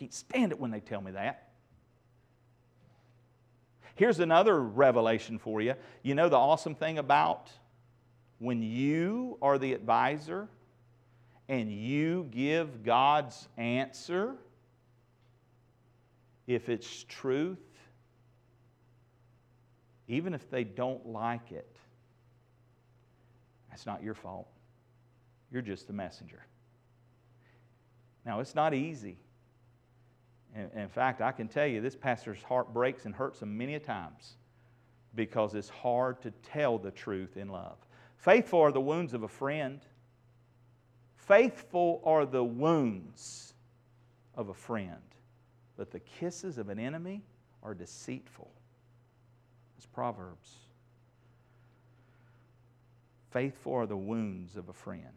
[0.00, 1.50] Can't stand it when they tell me that.
[3.96, 5.74] Here's another revelation for you.
[6.02, 7.50] You know the awesome thing about
[8.38, 10.48] when you are the advisor
[11.50, 14.36] and you give God's answer,
[16.46, 17.58] if it's truth,
[20.08, 21.76] even if they don't like it,
[23.68, 24.48] that's not your fault.
[25.52, 26.42] You're just the messenger.
[28.24, 29.18] Now, it's not easy.
[30.54, 33.80] In fact, I can tell you this pastor's heart breaks and hurts him many a
[33.80, 34.34] times
[35.14, 37.76] because it's hard to tell the truth in love.
[38.16, 39.80] Faithful are the wounds of a friend.
[41.16, 43.54] Faithful are the wounds
[44.34, 45.00] of a friend.
[45.76, 47.22] But the kisses of an enemy
[47.62, 48.50] are deceitful.
[49.76, 50.56] It's Proverbs.
[53.30, 55.14] Faithful are the wounds of a friend,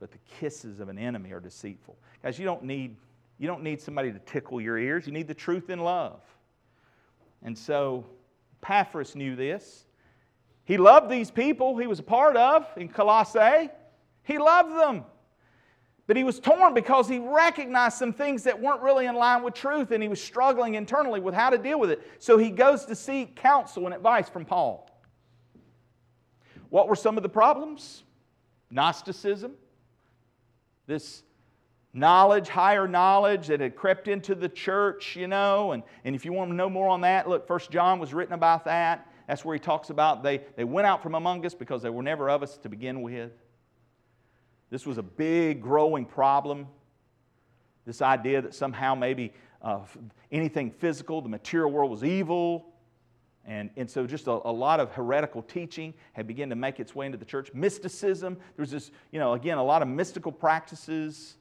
[0.00, 1.96] but the kisses of an enemy are deceitful.
[2.22, 2.96] Guys, you don't need,
[3.38, 5.06] you don't need somebody to tickle your ears.
[5.06, 6.20] You need the truth in love.
[7.42, 8.06] And so
[8.62, 9.84] Epaphras knew this.
[10.64, 13.68] He loved these people he was a part of in Colossae.
[14.22, 15.04] He loved them.
[16.06, 19.54] But he was torn because he recognized some things that weren't really in line with
[19.54, 22.02] truth and he was struggling internally with how to deal with it.
[22.18, 24.90] So he goes to seek counsel and advice from Paul.
[26.68, 28.02] What were some of the problems?
[28.70, 29.52] Gnosticism,
[30.86, 31.22] this
[31.94, 35.72] knowledge, higher knowledge that had crept into the church, you know.
[35.72, 38.34] And, and if you want to know more on that, look, First John was written
[38.34, 39.10] about that.
[39.28, 42.02] That's where he talks about they, they went out from among us because they were
[42.02, 43.32] never of us to begin with.
[44.70, 46.66] This was a big, growing problem.
[47.86, 49.80] This idea that somehow maybe uh,
[50.32, 52.66] anything physical, the material world was evil.
[53.46, 56.94] And, and so just a, a, lot of heretical teaching had begun to make its
[56.94, 57.52] way into the church.
[57.52, 61.36] Mysticism, there's this, you know, again, a lot of mystical practices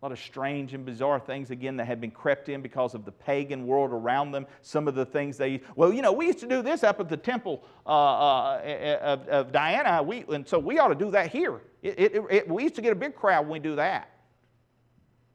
[0.00, 3.06] a lot of strange and bizarre things, again, that had been crept in because of
[3.06, 4.46] the pagan world around them.
[4.60, 7.08] Some of the things they, well, you know, we used to do this up at
[7.08, 11.32] the temple uh, uh, of, of, Diana, we, and so we ought to do that
[11.32, 11.62] here.
[11.82, 14.10] It, it, it, we used to get a big crowd when we do that.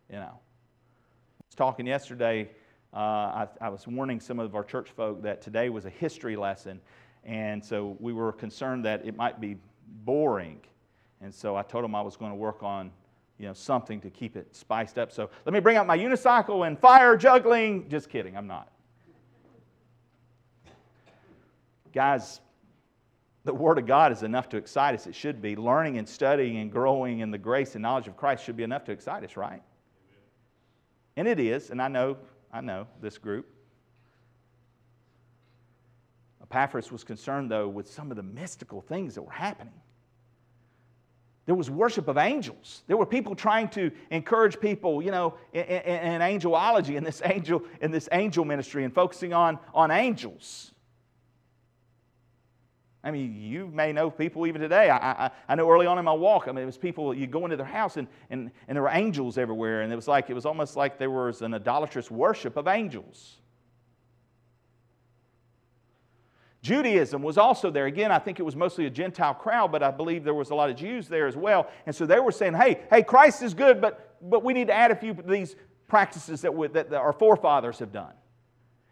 [0.09, 0.39] You know.
[1.41, 2.51] I was talking yesterday,
[2.93, 6.35] uh, I, I was warning some of our church folk that today was a history
[6.35, 6.79] lesson,
[7.23, 9.57] and so we were concerned that it might be
[10.05, 10.61] boring.
[11.19, 12.91] And so I told them I was going to work on
[13.41, 15.11] you know, something to keep it spiced up.
[15.11, 17.89] So let me bring out my unicycle and fire juggling.
[17.89, 18.71] Just kidding, I'm not.
[21.91, 22.39] Guys,
[23.43, 25.07] the Word of God is enough to excite us.
[25.07, 25.55] It should be.
[25.55, 28.85] Learning and studying and growing in the grace and knowledge of Christ should be enough
[28.85, 29.63] to excite us, right?
[31.17, 32.17] And it is, and I know,
[32.53, 33.47] I know this group.
[36.43, 39.73] Epaphras was concerned, though, with some of the mystical things that were happening.
[41.45, 42.83] There was worship of angels.
[42.87, 47.21] There were people trying to encourage people, you know, in, in, in, angelology, in this
[47.25, 50.71] angel, in this angel ministry, and focusing on, on angels.
[53.03, 54.91] I mean, you may know people even today.
[54.91, 57.25] I, I, I know early on in my walk, I mean, it was people, you
[57.25, 60.29] go into their house and, and, and there were angels everywhere, and it was like,
[60.29, 63.40] it was almost like there was an idolatrous worship of angels.
[66.61, 67.87] Judaism was also there.
[67.87, 70.55] Again, I think it was mostly a Gentile crowd, but I believe there was a
[70.55, 71.67] lot of Jews there as well.
[71.87, 74.73] And so they were saying, hey, hey, Christ is good, but, but we need to
[74.73, 75.55] add a few of these
[75.87, 78.13] practices that, we, that, our forefathers have done.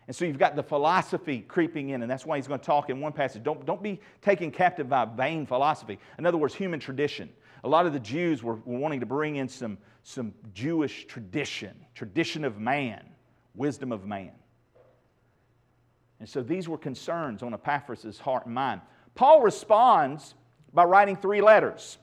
[0.07, 2.89] And so you've got the philosophy creeping in, and that's why he's going to talk
[2.89, 3.43] in one passage.
[3.43, 5.99] Don't, don't be taken captive by vain philosophy.
[6.17, 7.29] In other words, human tradition.
[7.63, 11.75] A lot of the Jews were, were wanting to bring in some, some Jewish tradition,
[11.93, 13.07] tradition of man,
[13.53, 14.31] wisdom of man.
[16.19, 18.81] And so these were concerns on Epaphras' heart and mind.
[19.15, 20.35] Paul responds
[20.73, 21.97] by writing three letters.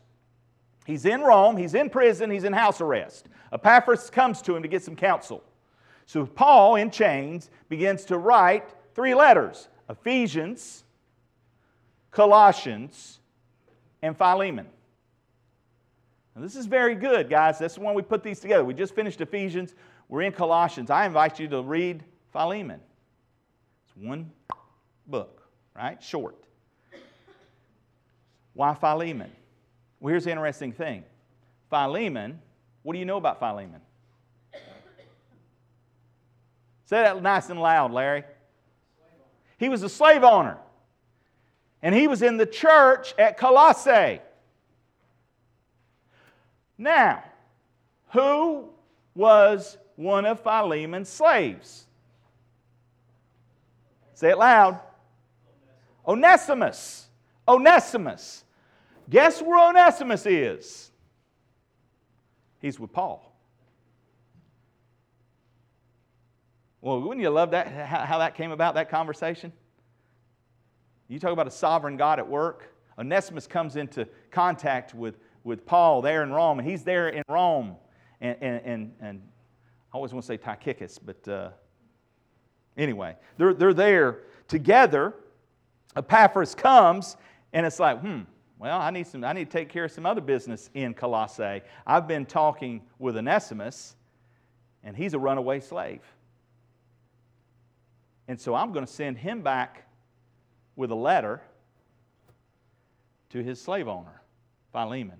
[0.87, 3.29] He's in Rome, he's in prison, he's in house arrest.
[3.53, 5.43] Epaphras comes to him to get some counsel.
[6.07, 10.85] So Paul, in chains, begins to write three letters Ephesians,
[12.11, 13.19] Colossians,
[14.03, 14.67] and Philemon.
[16.35, 17.59] Now, this is very good, guys.
[17.59, 18.65] That's when we put these together.
[18.65, 19.75] We just finished Ephesians,
[20.09, 20.91] we're in Colossians.
[20.91, 22.81] I invite you to read Philemon
[23.97, 24.31] one
[25.07, 25.43] book,
[25.75, 26.03] right?
[26.03, 26.37] Short.
[28.55, 29.31] Why Philemon?
[30.01, 31.05] Well, here's the interesting thing
[31.71, 32.41] Philemon,
[32.83, 33.81] what do you know about Philemon?
[36.87, 38.23] Say that nice and loud, Larry.
[39.59, 40.59] He was a slave owner.
[41.83, 44.21] And he was in the church at Colossae.
[46.79, 47.25] Now,
[48.11, 48.69] who
[49.15, 51.86] was one of Philemon's slaves?
[54.17, 54.81] Say it loud.
[56.09, 57.07] Onesimus.
[57.47, 58.45] Onesimus.
[59.11, 60.91] Guess where Onesimus is?
[62.59, 63.31] He's with Paul.
[66.81, 69.53] Well, wouldn't you love that, how that came about, that conversation?
[71.09, 72.73] You talk about a sovereign God at work.
[72.99, 77.77] Onesimus comes into contact with, with Paul there in Rome, and he's there in Rome.
[78.23, 79.23] And, and, and, and
[79.93, 81.51] I always want to say Tychicus, but uh,
[82.77, 84.19] anyway, they're, they're there
[84.49, 85.15] together.
[85.97, 87.17] Epaphras comes,
[87.53, 88.21] and it's like, hmm,
[88.59, 91.63] well, I need, some, I need to take care of some other business in Colossae.
[91.87, 93.97] I've been talking with Onesimus,
[94.83, 96.01] and he's a runaway slave.
[98.29, 99.87] And so I'm going to send him back
[100.75, 101.43] with a letter
[103.31, 104.23] to his slave owner,
[104.73, 105.19] Philemon,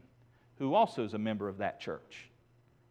[0.59, 2.31] who also is a member of that church.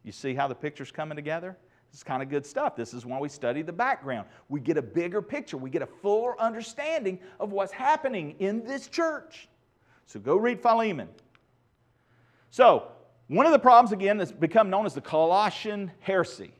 [0.04, 1.56] You see how the picture's coming together?
[1.96, 2.76] This is kind of good stuff.
[2.76, 4.28] This is why we study the background.
[4.50, 8.86] We get a bigger picture, we get a fuller understanding of what's happening in this
[8.86, 9.48] church.
[10.04, 11.08] So go read Philemon.
[12.50, 12.88] So,
[13.28, 16.52] one of the problems, again, that's become known as the Colossian heresy.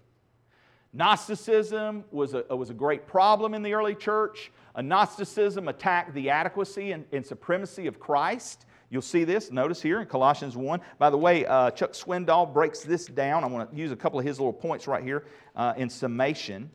[0.94, 4.50] Gnosticism was a, was a great problem in the early church.
[4.74, 8.64] A Gnosticism attacked the adequacy and, and, supremacy of Christ.
[8.88, 10.80] You'll see this, notice here in Colossians 1.
[10.98, 13.42] By the way, uh, Chuck Swindoll breaks this down.
[13.42, 15.24] I want to use a couple of his little points right here
[15.56, 16.70] uh, in summation.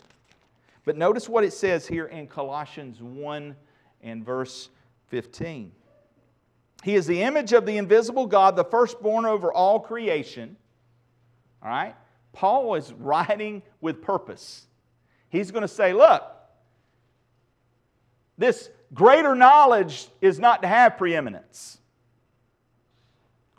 [0.84, 3.56] But notice what it says here in Colossians 1
[4.02, 4.70] and verse
[5.08, 5.72] 15.
[6.84, 10.58] He is the image of the invisible God, the firstborn over all creation.
[11.64, 11.96] All right?
[12.34, 14.66] Paul is writing with purpose.
[15.30, 16.24] He's going to say, look,
[18.38, 21.78] this greater knowledge is not to have preeminence.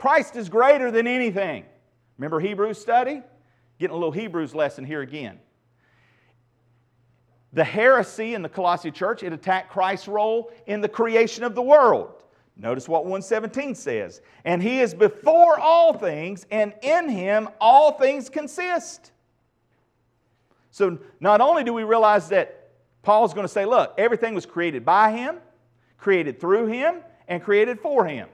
[0.03, 1.64] Christ is greater than anything.
[2.18, 3.22] Remember Hebrews study?
[3.78, 5.38] Getting a little Hebrews lesson here again.
[7.53, 11.62] The heresy in the Colossae church, it attacked Christ's role in the creation of the
[11.62, 12.24] world.
[12.57, 14.22] Notice what 117 says.
[14.44, 19.12] And he is before all things, and in him all things consist.
[20.72, 22.70] So not only do we realize that
[23.03, 25.36] Paul's going to say, look, everything was created by him,
[25.96, 26.96] created through him,
[27.28, 28.28] and created for him.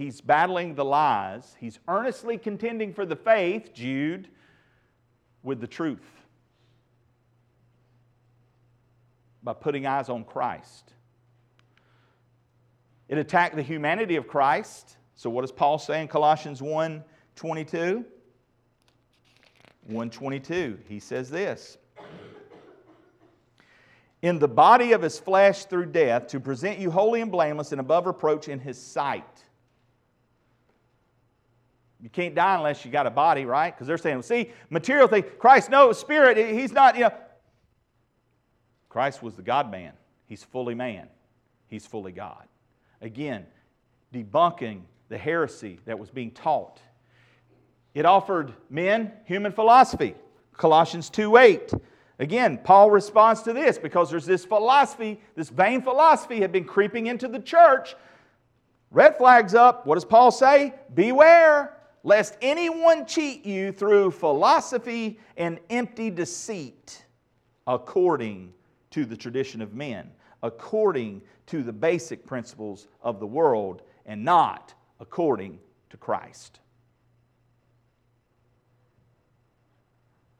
[0.00, 1.54] He's battling the lies.
[1.60, 4.28] He's earnestly contending for the faith, Jude,
[5.42, 6.00] with the truth.
[9.42, 10.92] by putting eyes on Christ.
[13.08, 14.96] It attacked the humanity of Christ.
[15.16, 17.04] So what does Paul say in Colossians 1
[17.36, 18.04] 22?
[19.84, 21.76] 122, he says this
[24.22, 27.80] In the body of his flesh through death, to present you holy and blameless and
[27.80, 29.24] above reproach in his sight.
[32.02, 33.74] You can't die unless you got a body, right?
[33.74, 37.12] Because they're saying, see, material thing, Christ, no, spirit, he's not, you know,
[38.88, 39.92] Christ was the God man.
[40.26, 41.08] He's fully man,
[41.68, 42.44] he's fully God.
[43.02, 43.46] Again,
[44.14, 46.80] debunking the heresy that was being taught.
[47.94, 50.14] It offered men human philosophy.
[50.52, 51.72] Colossians 2 8.
[52.18, 57.06] Again, Paul responds to this because there's this philosophy, this vain philosophy had been creeping
[57.06, 57.96] into the church.
[58.90, 59.86] Red flags up.
[59.86, 60.74] What does Paul say?
[60.92, 67.04] Beware lest anyone cheat you through philosophy and empty deceit
[67.66, 68.52] according
[68.90, 70.10] to the tradition of men,
[70.42, 75.58] according to the basic principles of the world, and not according
[75.90, 76.60] to Christ.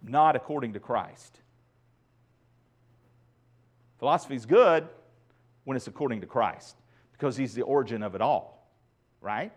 [0.02, 1.40] Not according to Christ.
[3.98, 4.88] Philosophy is good
[5.64, 6.76] when it's according to Christ
[7.12, 8.66] because he's the origin of it all,
[9.20, 9.52] right?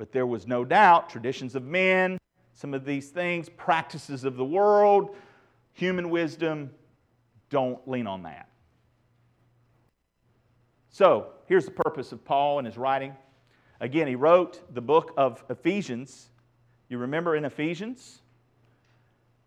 [0.00, 2.16] But there was no doubt traditions of men,
[2.54, 5.14] some of these things, practices of the world,
[5.74, 6.70] human wisdom,
[7.50, 8.48] don't lean on that.
[10.88, 13.14] So, here's the purpose of Paul and his writing.
[13.78, 16.30] Again, he wrote the book of Ephesians.
[16.88, 18.22] You remember in Ephesians?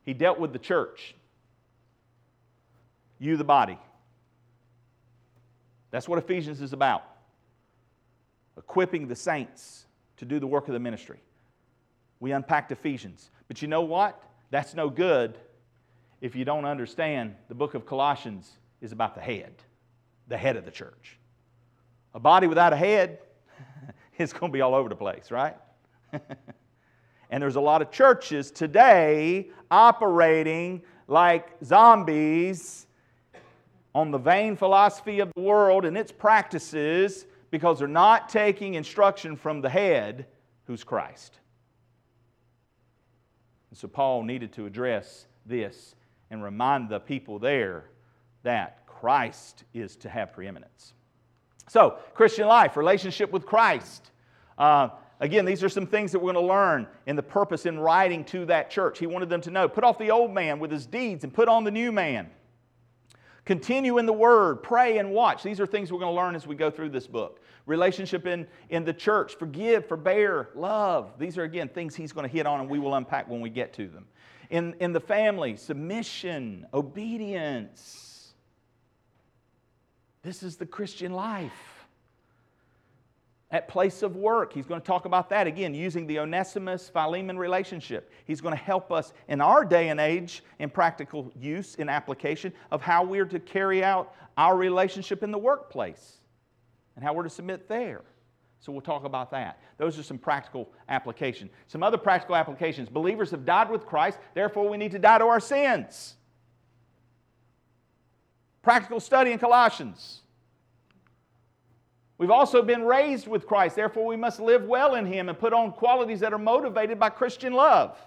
[0.06, 1.16] He dealt with the church.
[3.18, 3.80] You, the body.
[5.90, 7.04] That's what Ephesians is about
[8.56, 9.88] equipping the saints
[10.18, 11.20] to do the work of the ministry.
[12.20, 13.32] We unpacked Ephesians.
[13.48, 14.22] But you know what?
[14.50, 15.38] That's no good
[16.24, 18.50] if you don't understand, the book of Colossians
[18.80, 19.54] is about the head,
[20.30, 21.20] the head of the church.
[22.14, 23.20] A body without a head
[24.18, 25.58] is going to be all over the place, right?
[27.30, 32.88] and there's a lot of churches today operating like zombies
[33.94, 39.36] on the vain philosophy of the world and its practices because they're not taking instruction
[39.36, 40.26] from the head,
[40.66, 41.38] who's Christ.
[43.70, 45.94] And so Paul needed to address this
[46.32, 47.92] and remind the people there
[48.42, 50.94] that Christ is to have preeminence.
[51.70, 54.10] So, Christian life, relationship with Christ.
[54.58, 54.90] Uh,
[55.20, 58.26] Again, these are some things that we're going to learn in the purpose in writing
[58.26, 59.00] to that church.
[59.00, 61.48] He wanted them to know put off the old man with his deeds and put
[61.48, 62.30] on the new man.
[63.46, 65.44] Continue in the word, pray and watch.
[65.44, 67.42] These are things we're going to learn as we go through this book.
[67.66, 71.12] Relationship in, in the church, forgive, forbear, love.
[71.20, 73.50] These are, again, things he's going to hit on and we will unpack when we
[73.50, 74.06] get to them.
[74.50, 78.34] In, in the family, submission, obedience.
[80.22, 81.83] This is the Christian life
[83.54, 84.52] at place of work.
[84.52, 88.12] He's going to talk about that again using the Onesimus Philemon relationship.
[88.26, 92.52] He's going to help us in our day and age in practical use, in application
[92.72, 96.18] of how we're to carry out our relationship in the workplace
[96.96, 98.02] and how we're to submit there.
[98.60, 99.60] So we'll talk about that.
[99.78, 101.52] Those are some practical applications.
[101.68, 102.90] Some other practical applications.
[102.90, 106.16] Believers have died with Christ, therefore we need to die to our sins.
[108.64, 110.23] Practical study in Colossians.
[112.24, 115.52] We've also been raised with Christ, therefore, we must live well in Him and put
[115.52, 117.98] on qualities that are motivated by Christian love.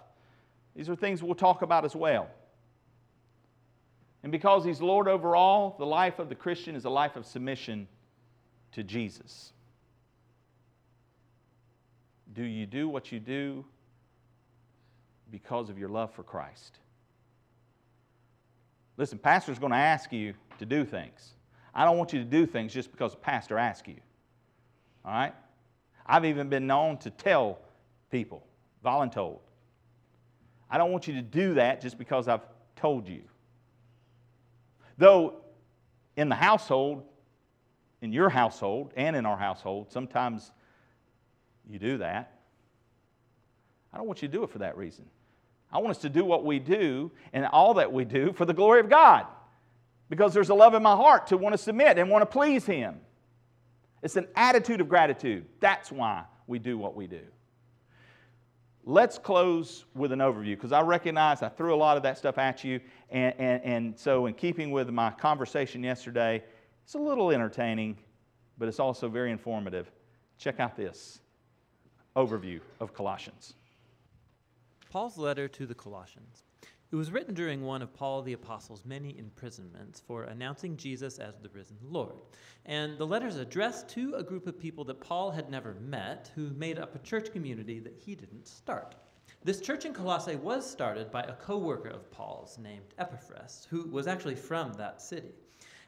[0.74, 2.26] These are things we'll talk about as well.
[4.22, 7.26] And because He's Lord over all, the life of the Christian is a life of
[7.26, 7.86] submission
[8.72, 9.52] to Jesus.
[12.32, 13.66] Do you do what you do
[15.30, 16.78] because of your love for Christ?
[18.96, 21.34] Listen, pastor's going to ask you to do things.
[21.74, 23.96] I don't want you to do things just because a pastor asks you.
[25.06, 25.34] All right?
[26.04, 27.58] I've even been known to tell
[28.10, 28.44] people,
[28.84, 29.38] voluntold.
[30.70, 32.42] I don't want you to do that just because I've
[32.74, 33.22] told you.
[34.98, 35.34] Though
[36.16, 37.04] in the household,
[38.00, 40.50] in your household and in our household, sometimes
[41.68, 42.32] you do that.
[43.92, 45.06] I don't want you to do it for that reason.
[45.72, 48.54] I want us to do what we do and all that we do for the
[48.54, 49.26] glory of God
[50.08, 52.64] because there's a love in my heart to want to submit and want to please
[52.64, 53.00] Him.
[54.02, 55.46] It's an attitude of gratitude.
[55.60, 57.22] That's why we do what we do.
[58.84, 62.38] Let's close with an overview because I recognize I threw a lot of that stuff
[62.38, 62.80] at you.
[63.10, 66.44] And, and, and so, in keeping with my conversation yesterday,
[66.84, 67.98] it's a little entertaining,
[68.58, 69.90] but it's also very informative.
[70.38, 71.20] Check out this
[72.14, 73.54] overview of Colossians.
[74.90, 76.45] Paul's letter to the Colossians.
[76.96, 81.36] It was written during one of Paul the Apostle's many imprisonments for announcing Jesus as
[81.36, 82.14] the risen Lord.
[82.64, 86.32] And the letter is addressed to a group of people that Paul had never met
[86.34, 88.94] who made up a church community that he didn't start.
[89.44, 93.90] This church in Colossae was started by a co worker of Paul's named Epaphras, who
[93.90, 95.34] was actually from that city.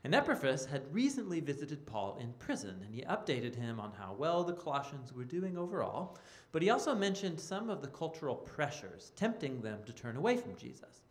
[0.08, 4.42] And Epaphras had recently visited Paul in prison, and he updated him on how well
[4.42, 6.16] the Colossians were doing overall.
[6.50, 10.56] But he also mentioned some of the cultural pressures tempting them to turn away from
[10.56, 11.02] Jesus.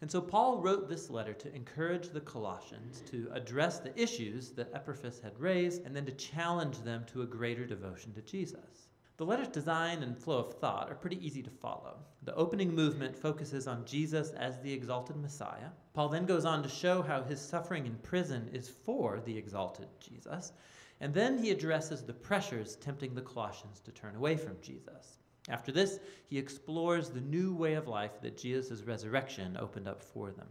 [0.00, 4.72] And so Paul wrote this letter to encourage the Colossians to address the issues that
[4.72, 8.85] Epaphras had raised and then to challenge them to a greater devotion to Jesus.
[9.18, 11.96] The letter's design and flow of thought are pretty easy to follow.
[12.24, 15.70] The opening movement focuses on Jesus as the exalted Messiah.
[15.94, 19.88] Paul then goes on to show how his suffering in prison is for the exalted
[20.00, 20.52] Jesus.
[21.00, 25.16] And then he addresses the pressures tempting the Colossians to turn away from Jesus.
[25.48, 30.30] After this, he explores the new way of life that Jesus' resurrection opened up for
[30.30, 30.48] them.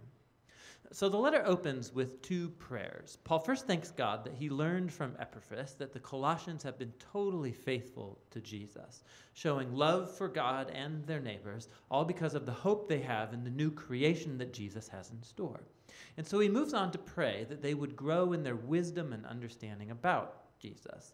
[0.92, 3.18] So the letter opens with two prayers.
[3.24, 7.52] Paul first thanks God that he learned from Epaphras that the Colossians have been totally
[7.52, 12.88] faithful to Jesus, showing love for God and their neighbors, all because of the hope
[12.88, 15.64] they have in the new creation that Jesus has in store.
[16.18, 19.26] And so he moves on to pray that they would grow in their wisdom and
[19.26, 21.14] understanding about Jesus.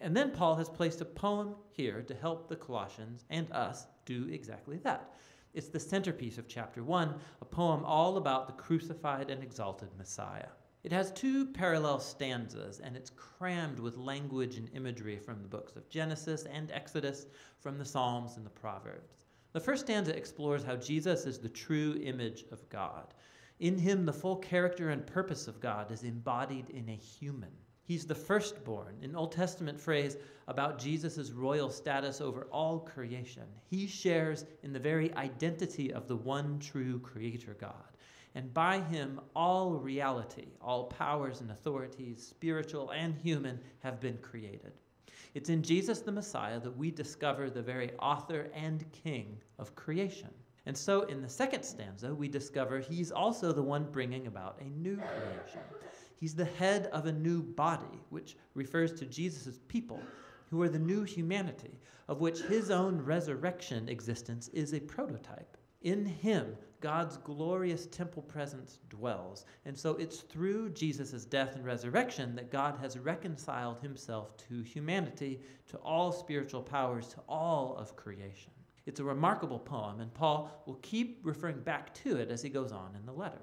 [0.00, 4.28] And then Paul has placed a poem here to help the Colossians and us do
[4.30, 5.14] exactly that.
[5.54, 10.48] It's the centerpiece of chapter 1, a poem all about the crucified and exalted Messiah.
[10.82, 15.76] It has two parallel stanzas, and it's crammed with language and imagery from the books
[15.76, 17.26] of Genesis and Exodus,
[17.60, 19.26] from the Psalms and the Proverbs.
[19.52, 23.12] The first stanza explores how Jesus is the true image of God.
[23.60, 27.52] In him, the full character and purpose of God is embodied in a human.
[27.84, 30.16] He's the firstborn, an Old Testament phrase
[30.46, 33.44] about Jesus' royal status over all creation.
[33.68, 37.96] He shares in the very identity of the one true Creator God.
[38.34, 44.72] And by him, all reality, all powers and authorities, spiritual and human, have been created.
[45.34, 50.30] It's in Jesus the Messiah that we discover the very author and king of creation.
[50.66, 54.64] And so in the second stanza, we discover he's also the one bringing about a
[54.64, 55.60] new creation.
[56.22, 60.00] He's the head of a new body, which refers to Jesus' people,
[60.50, 65.56] who are the new humanity, of which his own resurrection existence is a prototype.
[65.80, 69.46] In him, God's glorious temple presence dwells.
[69.64, 75.40] And so it's through Jesus' death and resurrection that God has reconciled himself to humanity,
[75.70, 78.52] to all spiritual powers, to all of creation.
[78.86, 82.70] It's a remarkable poem, and Paul will keep referring back to it as he goes
[82.70, 83.42] on in the letter.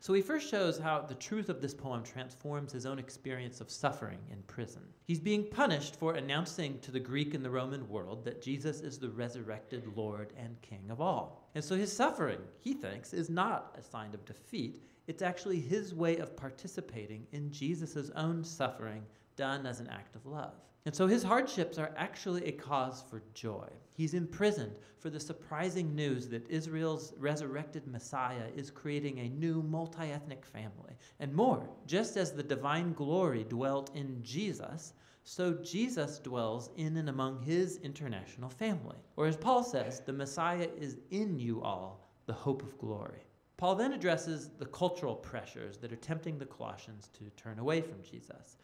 [0.00, 3.70] So he first shows how the truth of this poem transforms his own experience of
[3.70, 4.82] suffering in prison.
[5.04, 8.98] He's being punished for announcing to the Greek and the Roman world that Jesus is
[8.98, 11.48] the resurrected Lord and King of all.
[11.54, 14.82] And so his suffering, he thinks, is not a sign of defeat.
[15.06, 19.02] It's actually his way of participating in Jesus' own suffering
[19.36, 20.54] done as an act of love.
[20.86, 23.68] And so his hardships are actually a cause for joy.
[23.94, 30.12] He's imprisoned for the surprising news that Israel's resurrected Messiah is creating a new multi
[30.12, 30.94] ethnic family.
[31.18, 37.08] And more, just as the divine glory dwelt in Jesus, so Jesus dwells in and
[37.08, 38.98] among his international family.
[39.16, 43.26] Or as Paul says, the Messiah is in you all, the hope of glory.
[43.56, 48.02] Paul then addresses the cultural pressures that are tempting the Colossians to turn away from
[48.02, 48.58] Jesus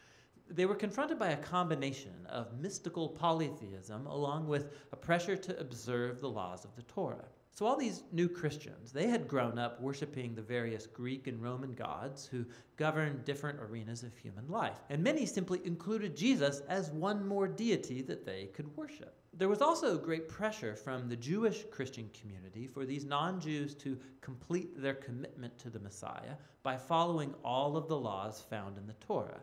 [0.49, 6.19] they were confronted by a combination of mystical polytheism along with a pressure to observe
[6.19, 7.25] the laws of the Torah.
[7.55, 11.73] So, all these new Christians, they had grown up worshiping the various Greek and Roman
[11.73, 12.45] gods who
[12.77, 14.79] governed different arenas of human life.
[14.89, 19.15] And many simply included Jesus as one more deity that they could worship.
[19.35, 23.99] There was also great pressure from the Jewish Christian community for these non Jews to
[24.21, 28.93] complete their commitment to the Messiah by following all of the laws found in the
[28.93, 29.41] Torah.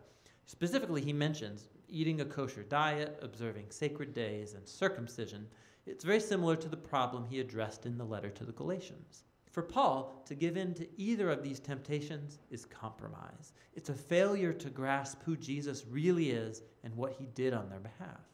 [0.51, 5.47] Specifically, he mentions eating a kosher diet, observing sacred days, and circumcision.
[5.87, 9.23] It's very similar to the problem he addressed in the letter to the Galatians.
[9.53, 13.53] For Paul, to give in to either of these temptations is compromise.
[13.75, 17.79] It's a failure to grasp who Jesus really is and what he did on their
[17.79, 18.27] behalf.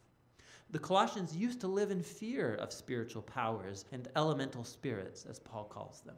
[0.71, 5.65] The Colossians used to live in fear of spiritual powers and elemental spirits, as Paul
[5.65, 6.17] calls them.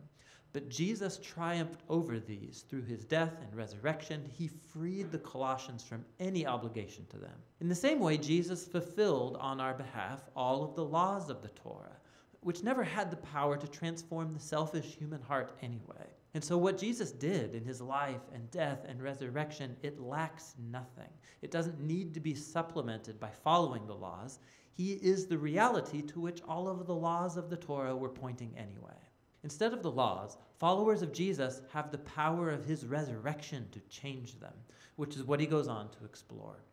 [0.52, 4.24] But Jesus triumphed over these through his death and resurrection.
[4.32, 7.34] He freed the Colossians from any obligation to them.
[7.60, 11.48] In the same way, Jesus fulfilled on our behalf all of the laws of the
[11.48, 11.96] Torah,
[12.40, 16.06] which never had the power to transform the selfish human heart anyway.
[16.34, 21.10] And so, what Jesus did in his life and death and resurrection, it lacks nothing.
[21.42, 24.38] It doesn't need to be supplemented by following the laws.
[24.72, 28.54] He is the reality to which all of the laws of the Torah were pointing
[28.56, 29.07] anyway.
[29.44, 34.38] Instead of the laws, followers of Jesus have the power of his resurrection to change
[34.40, 34.54] them,
[34.96, 36.64] which is what he goes on to explore.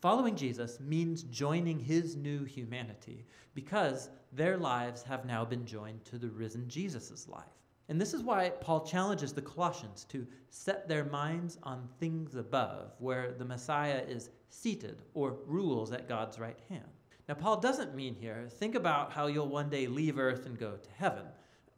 [0.00, 6.18] Following Jesus means joining his new humanity because their lives have now been joined to
[6.18, 7.44] the risen Jesus' life.
[7.88, 12.92] And this is why Paul challenges the Colossians to set their minds on things above,
[12.98, 16.84] where the Messiah is seated or rules at God's right hand.
[17.28, 20.76] Now, Paul doesn't mean here, think about how you'll one day leave earth and go
[20.76, 21.24] to heaven.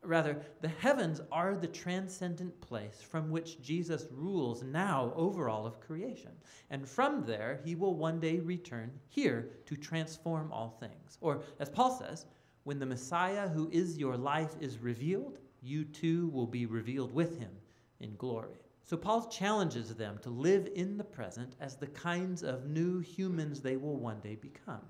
[0.07, 5.81] Rather, the heavens are the transcendent place from which Jesus rules now over all of
[5.81, 6.31] creation.
[6.71, 11.19] And from there, he will one day return here to transform all things.
[11.21, 12.27] Or, as Paul says,
[12.63, 17.39] when the Messiah who is your life is revealed, you too will be revealed with
[17.39, 17.51] him
[18.01, 18.61] in glory.
[18.85, 23.61] So, Paul challenges them to live in the present as the kinds of new humans
[23.61, 24.83] they will one day become.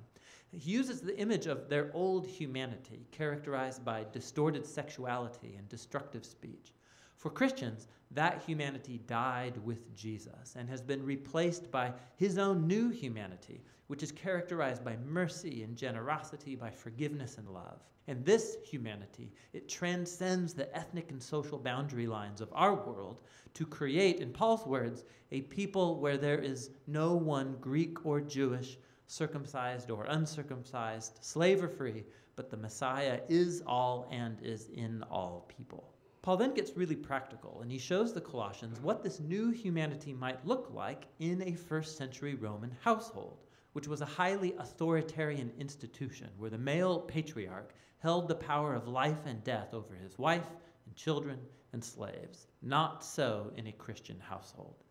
[0.59, 6.73] He uses the image of their old humanity, characterized by distorted sexuality and destructive speech.
[7.17, 12.89] For Christians, that humanity died with Jesus and has been replaced by his own new
[12.89, 17.85] humanity, which is characterized by mercy and generosity, by forgiveness and love.
[18.09, 23.21] And this humanity, it transcends the ethnic and social boundary lines of our world
[23.55, 28.79] to create, in Paul's words, a people where there is no one Greek or Jewish,
[29.07, 32.05] circumcised or uncircumcised, slave or free,
[32.35, 35.93] but the Messiah is all and is in all people.
[36.23, 40.45] Paul then gets really practical and he shows the Colossians what this new humanity might
[40.45, 43.45] look like in a first century Roman household,
[43.75, 49.25] which was a highly authoritarian institution where the male patriarch held the power of life
[49.25, 50.49] and death over his wife
[50.87, 51.39] and children
[51.73, 52.49] and slaves.
[52.61, 54.83] Not so in a Christian household.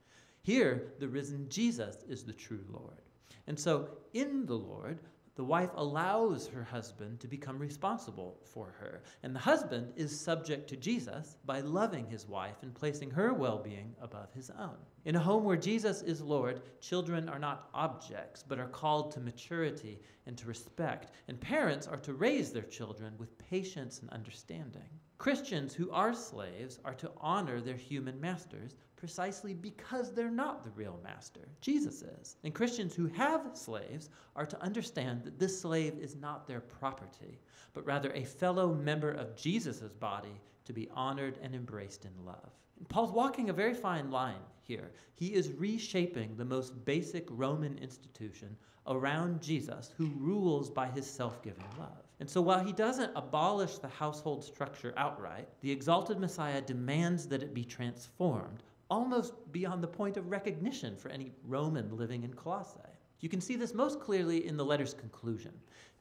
[0.41, 3.01] Here, the risen Jesus is the true Lord.
[3.47, 4.99] And so, in the Lord,
[5.35, 9.03] the wife allows her husband to become responsible for her.
[9.21, 13.57] And the husband is subject to Jesus by loving his wife and placing her well
[13.57, 14.77] being above his own.
[15.03, 19.19] In a home where Jesus is Lord, children are not objects, but are called to
[19.19, 21.11] maturity and to respect.
[21.27, 24.89] And parents are to raise their children with patience and understanding.
[25.17, 30.71] Christians who are slaves are to honor their human masters precisely because they're not the
[30.71, 31.41] real master.
[31.61, 32.37] Jesus is.
[32.43, 37.39] And Christians who have slaves are to understand that this slave is not their property,
[37.73, 42.51] but rather a fellow member of Jesus' body to be honored and embraced in love.
[42.79, 44.91] And Paul's walking a very fine line here.
[45.15, 48.55] He is reshaping the most basic Roman institution
[48.87, 52.03] around Jesus, who rules by his self giving love.
[52.19, 57.43] And so while he doesn't abolish the household structure outright, the exalted Messiah demands that
[57.43, 62.79] it be transformed, almost beyond the point of recognition for any Roman living in Colossae.
[63.19, 65.53] You can see this most clearly in the letter's conclusion.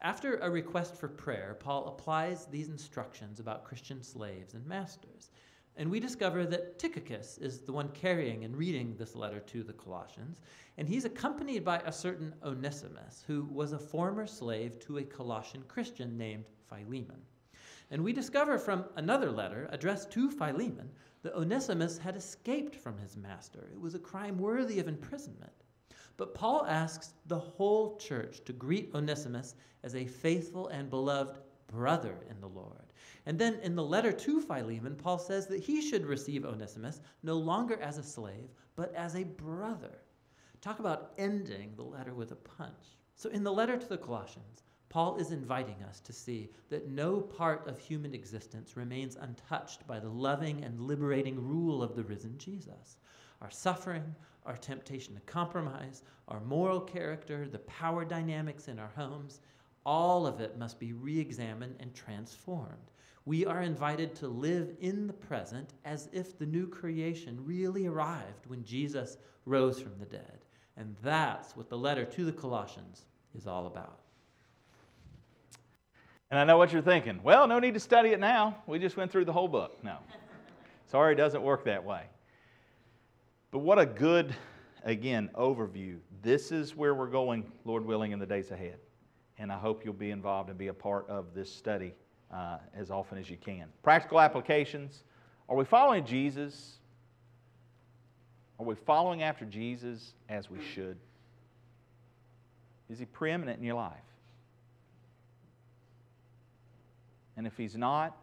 [0.02, 5.30] After a request for prayer, Paul applies these instructions about Christian slaves and masters.
[5.76, 9.72] And we discover that Tychicus is the one carrying and reading this letter to the
[9.72, 10.40] Colossians,
[10.76, 15.64] and he's accompanied by a certain Onesimus, who was a former slave to a Colossian
[15.66, 17.22] Christian named Philemon.
[17.90, 20.90] And we discover from another letter addressed to Philemon
[21.24, 23.70] that Onesimus had escaped from his master.
[23.72, 25.64] It was a crime worthy of imprisonment.
[26.18, 32.18] But Paul asks the whole church to greet Onesimus as a faithful and beloved brother
[32.30, 32.92] in the Lord.
[33.24, 37.36] And then in the letter to Philemon, Paul says that he should receive Onesimus no
[37.36, 40.02] longer as a slave, but as a brother.
[40.60, 42.98] Talk about ending the letter with a punch.
[43.16, 44.62] So in the letter to the Colossians,
[44.94, 49.98] Paul is inviting us to see that no part of human existence remains untouched by
[49.98, 52.98] the loving and liberating rule of the risen Jesus.
[53.42, 54.14] Our suffering,
[54.46, 59.40] our temptation to compromise, our moral character, the power dynamics in our homes,
[59.84, 62.92] all of it must be re examined and transformed.
[63.24, 68.46] We are invited to live in the present as if the new creation really arrived
[68.46, 70.44] when Jesus rose from the dead.
[70.76, 74.03] And that's what the letter to the Colossians is all about.
[76.34, 77.20] And I know what you're thinking.
[77.22, 78.56] Well, no need to study it now.
[78.66, 79.78] We just went through the whole book.
[79.84, 79.98] No.
[80.88, 82.06] Sorry, it doesn't work that way.
[83.52, 84.34] But what a good,
[84.82, 85.98] again, overview.
[86.22, 88.78] This is where we're going, Lord willing, in the days ahead.
[89.38, 91.94] And I hope you'll be involved and be a part of this study
[92.32, 93.66] uh, as often as you can.
[93.84, 95.04] Practical applications.
[95.48, 96.78] Are we following Jesus?
[98.58, 100.96] Are we following after Jesus as we should?
[102.90, 104.02] Is he preeminent in your life?
[107.36, 108.16] And if he's not,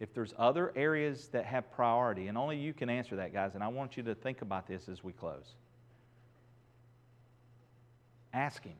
[0.00, 3.62] if there's other areas that have priority, and only you can answer that, guys, and
[3.62, 5.54] I want you to think about this as we close.
[8.32, 8.74] Ask him.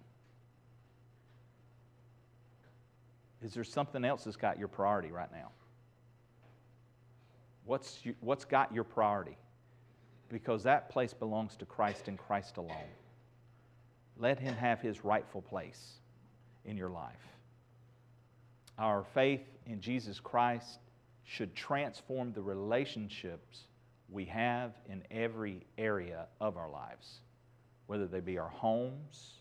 [3.42, 5.50] Is there something else that's got your priority right now?
[7.64, 9.36] What's, you, what's got your priority?
[10.28, 12.90] Because that place belongs to Christ and Christ alone.
[14.18, 16.00] Let Him have His rightful place
[16.64, 17.35] in your life.
[18.78, 20.78] Our faith in Jesus Christ
[21.24, 23.64] should transform the relationships
[24.08, 27.20] we have in every area of our lives,
[27.86, 29.40] whether they be our homes,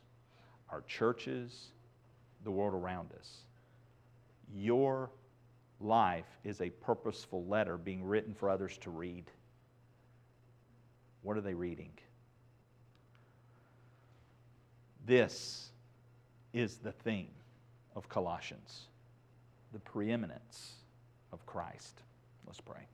[0.69, 1.71] our churches,
[2.43, 3.29] the world around us.
[4.53, 5.11] Your
[5.79, 9.25] life is a purposeful letter being written for others to read.
[11.21, 11.91] What are they reading?
[15.05, 15.69] This
[16.53, 17.29] is the theme
[17.95, 18.87] of Colossians
[19.75, 20.75] the preeminence
[21.33, 22.01] of Christ.
[22.47, 22.87] Let's pray.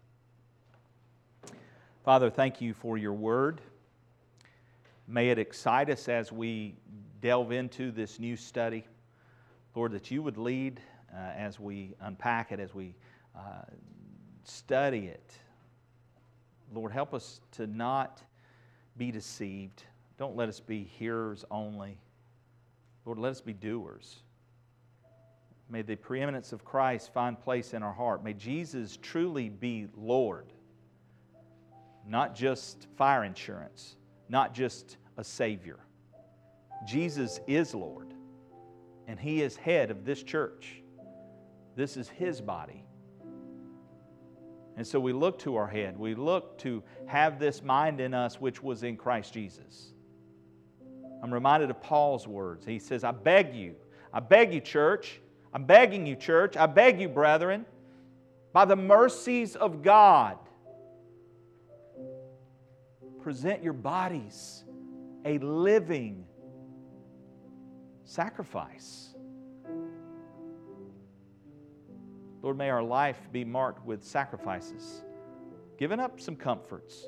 [2.03, 3.61] Father, thank you for your word.
[5.07, 6.73] May it excite us as we
[7.21, 8.83] delve into this new study.
[9.75, 10.81] Lord, that you would lead
[11.13, 12.95] uh, as we unpack it, as we
[13.37, 13.61] uh,
[14.43, 15.33] study it.
[16.73, 18.23] Lord, help us to not
[18.97, 19.83] be deceived.
[20.17, 21.99] Don't let us be hearers only.
[23.05, 24.23] Lord, let us be doers.
[25.71, 28.25] May the preeminence of Christ find place in our heart.
[28.25, 30.51] May Jesus truly be Lord,
[32.05, 33.95] not just fire insurance,
[34.27, 35.79] not just a Savior.
[36.85, 38.13] Jesus is Lord,
[39.07, 40.83] and He is head of this church.
[41.77, 42.83] This is His body.
[44.75, 45.97] And so we look to our head.
[45.97, 49.93] We look to have this mind in us which was in Christ Jesus.
[51.23, 52.65] I'm reminded of Paul's words.
[52.65, 53.75] He says, I beg you,
[54.11, 55.21] I beg you, church,
[55.53, 57.65] I'm begging you, church, I beg you, brethren,
[58.53, 60.37] by the mercies of God,
[63.21, 64.63] present your bodies
[65.25, 66.25] a living
[68.03, 69.13] sacrifice.
[72.41, 75.03] Lord, may our life be marked with sacrifices,
[75.77, 77.07] giving up some comforts,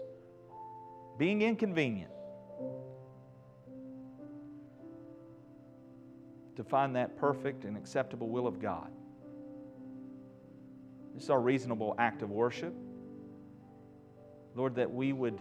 [1.18, 2.12] being inconvenient,
[6.56, 8.90] to find that perfect and acceptable will of God.
[11.14, 12.74] This is our reasonable act of worship.
[14.56, 15.40] Lord, that we would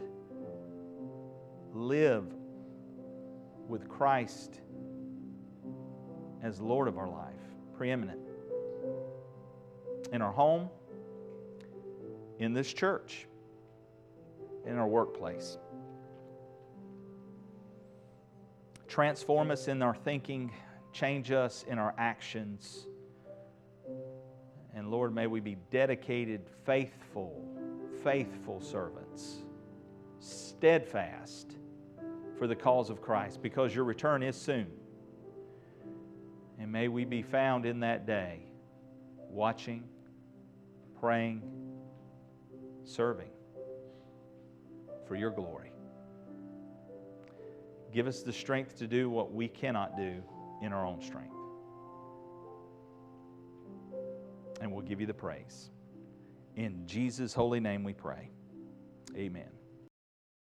[1.73, 2.27] live
[3.69, 4.61] with Christ
[6.43, 7.35] as Lord of our life,
[7.77, 8.21] preeminent
[10.13, 10.69] in our home,
[12.39, 13.27] in this church,
[14.67, 15.59] in our workplace.
[18.89, 20.53] Transform us in our thinking,
[20.93, 22.87] change us in our actions.
[24.75, 27.45] And Lord, may we be dedicated, faithful,
[28.03, 29.39] faithful servants,
[30.21, 31.57] steadfast
[32.39, 34.67] for the cause of Christ, because your return is soon.
[36.59, 38.41] And may we be found in that day
[39.29, 39.85] watching,
[41.01, 41.43] praying,
[42.85, 43.31] serving
[45.07, 45.73] for your glory.
[47.93, 50.23] Give us the strength to do what we cannot do
[50.63, 51.35] in our own strength.
[54.61, 55.71] And we'll give you the praise.
[56.57, 58.31] In Jesus' holy name we pray.
[59.17, 59.51] Amen.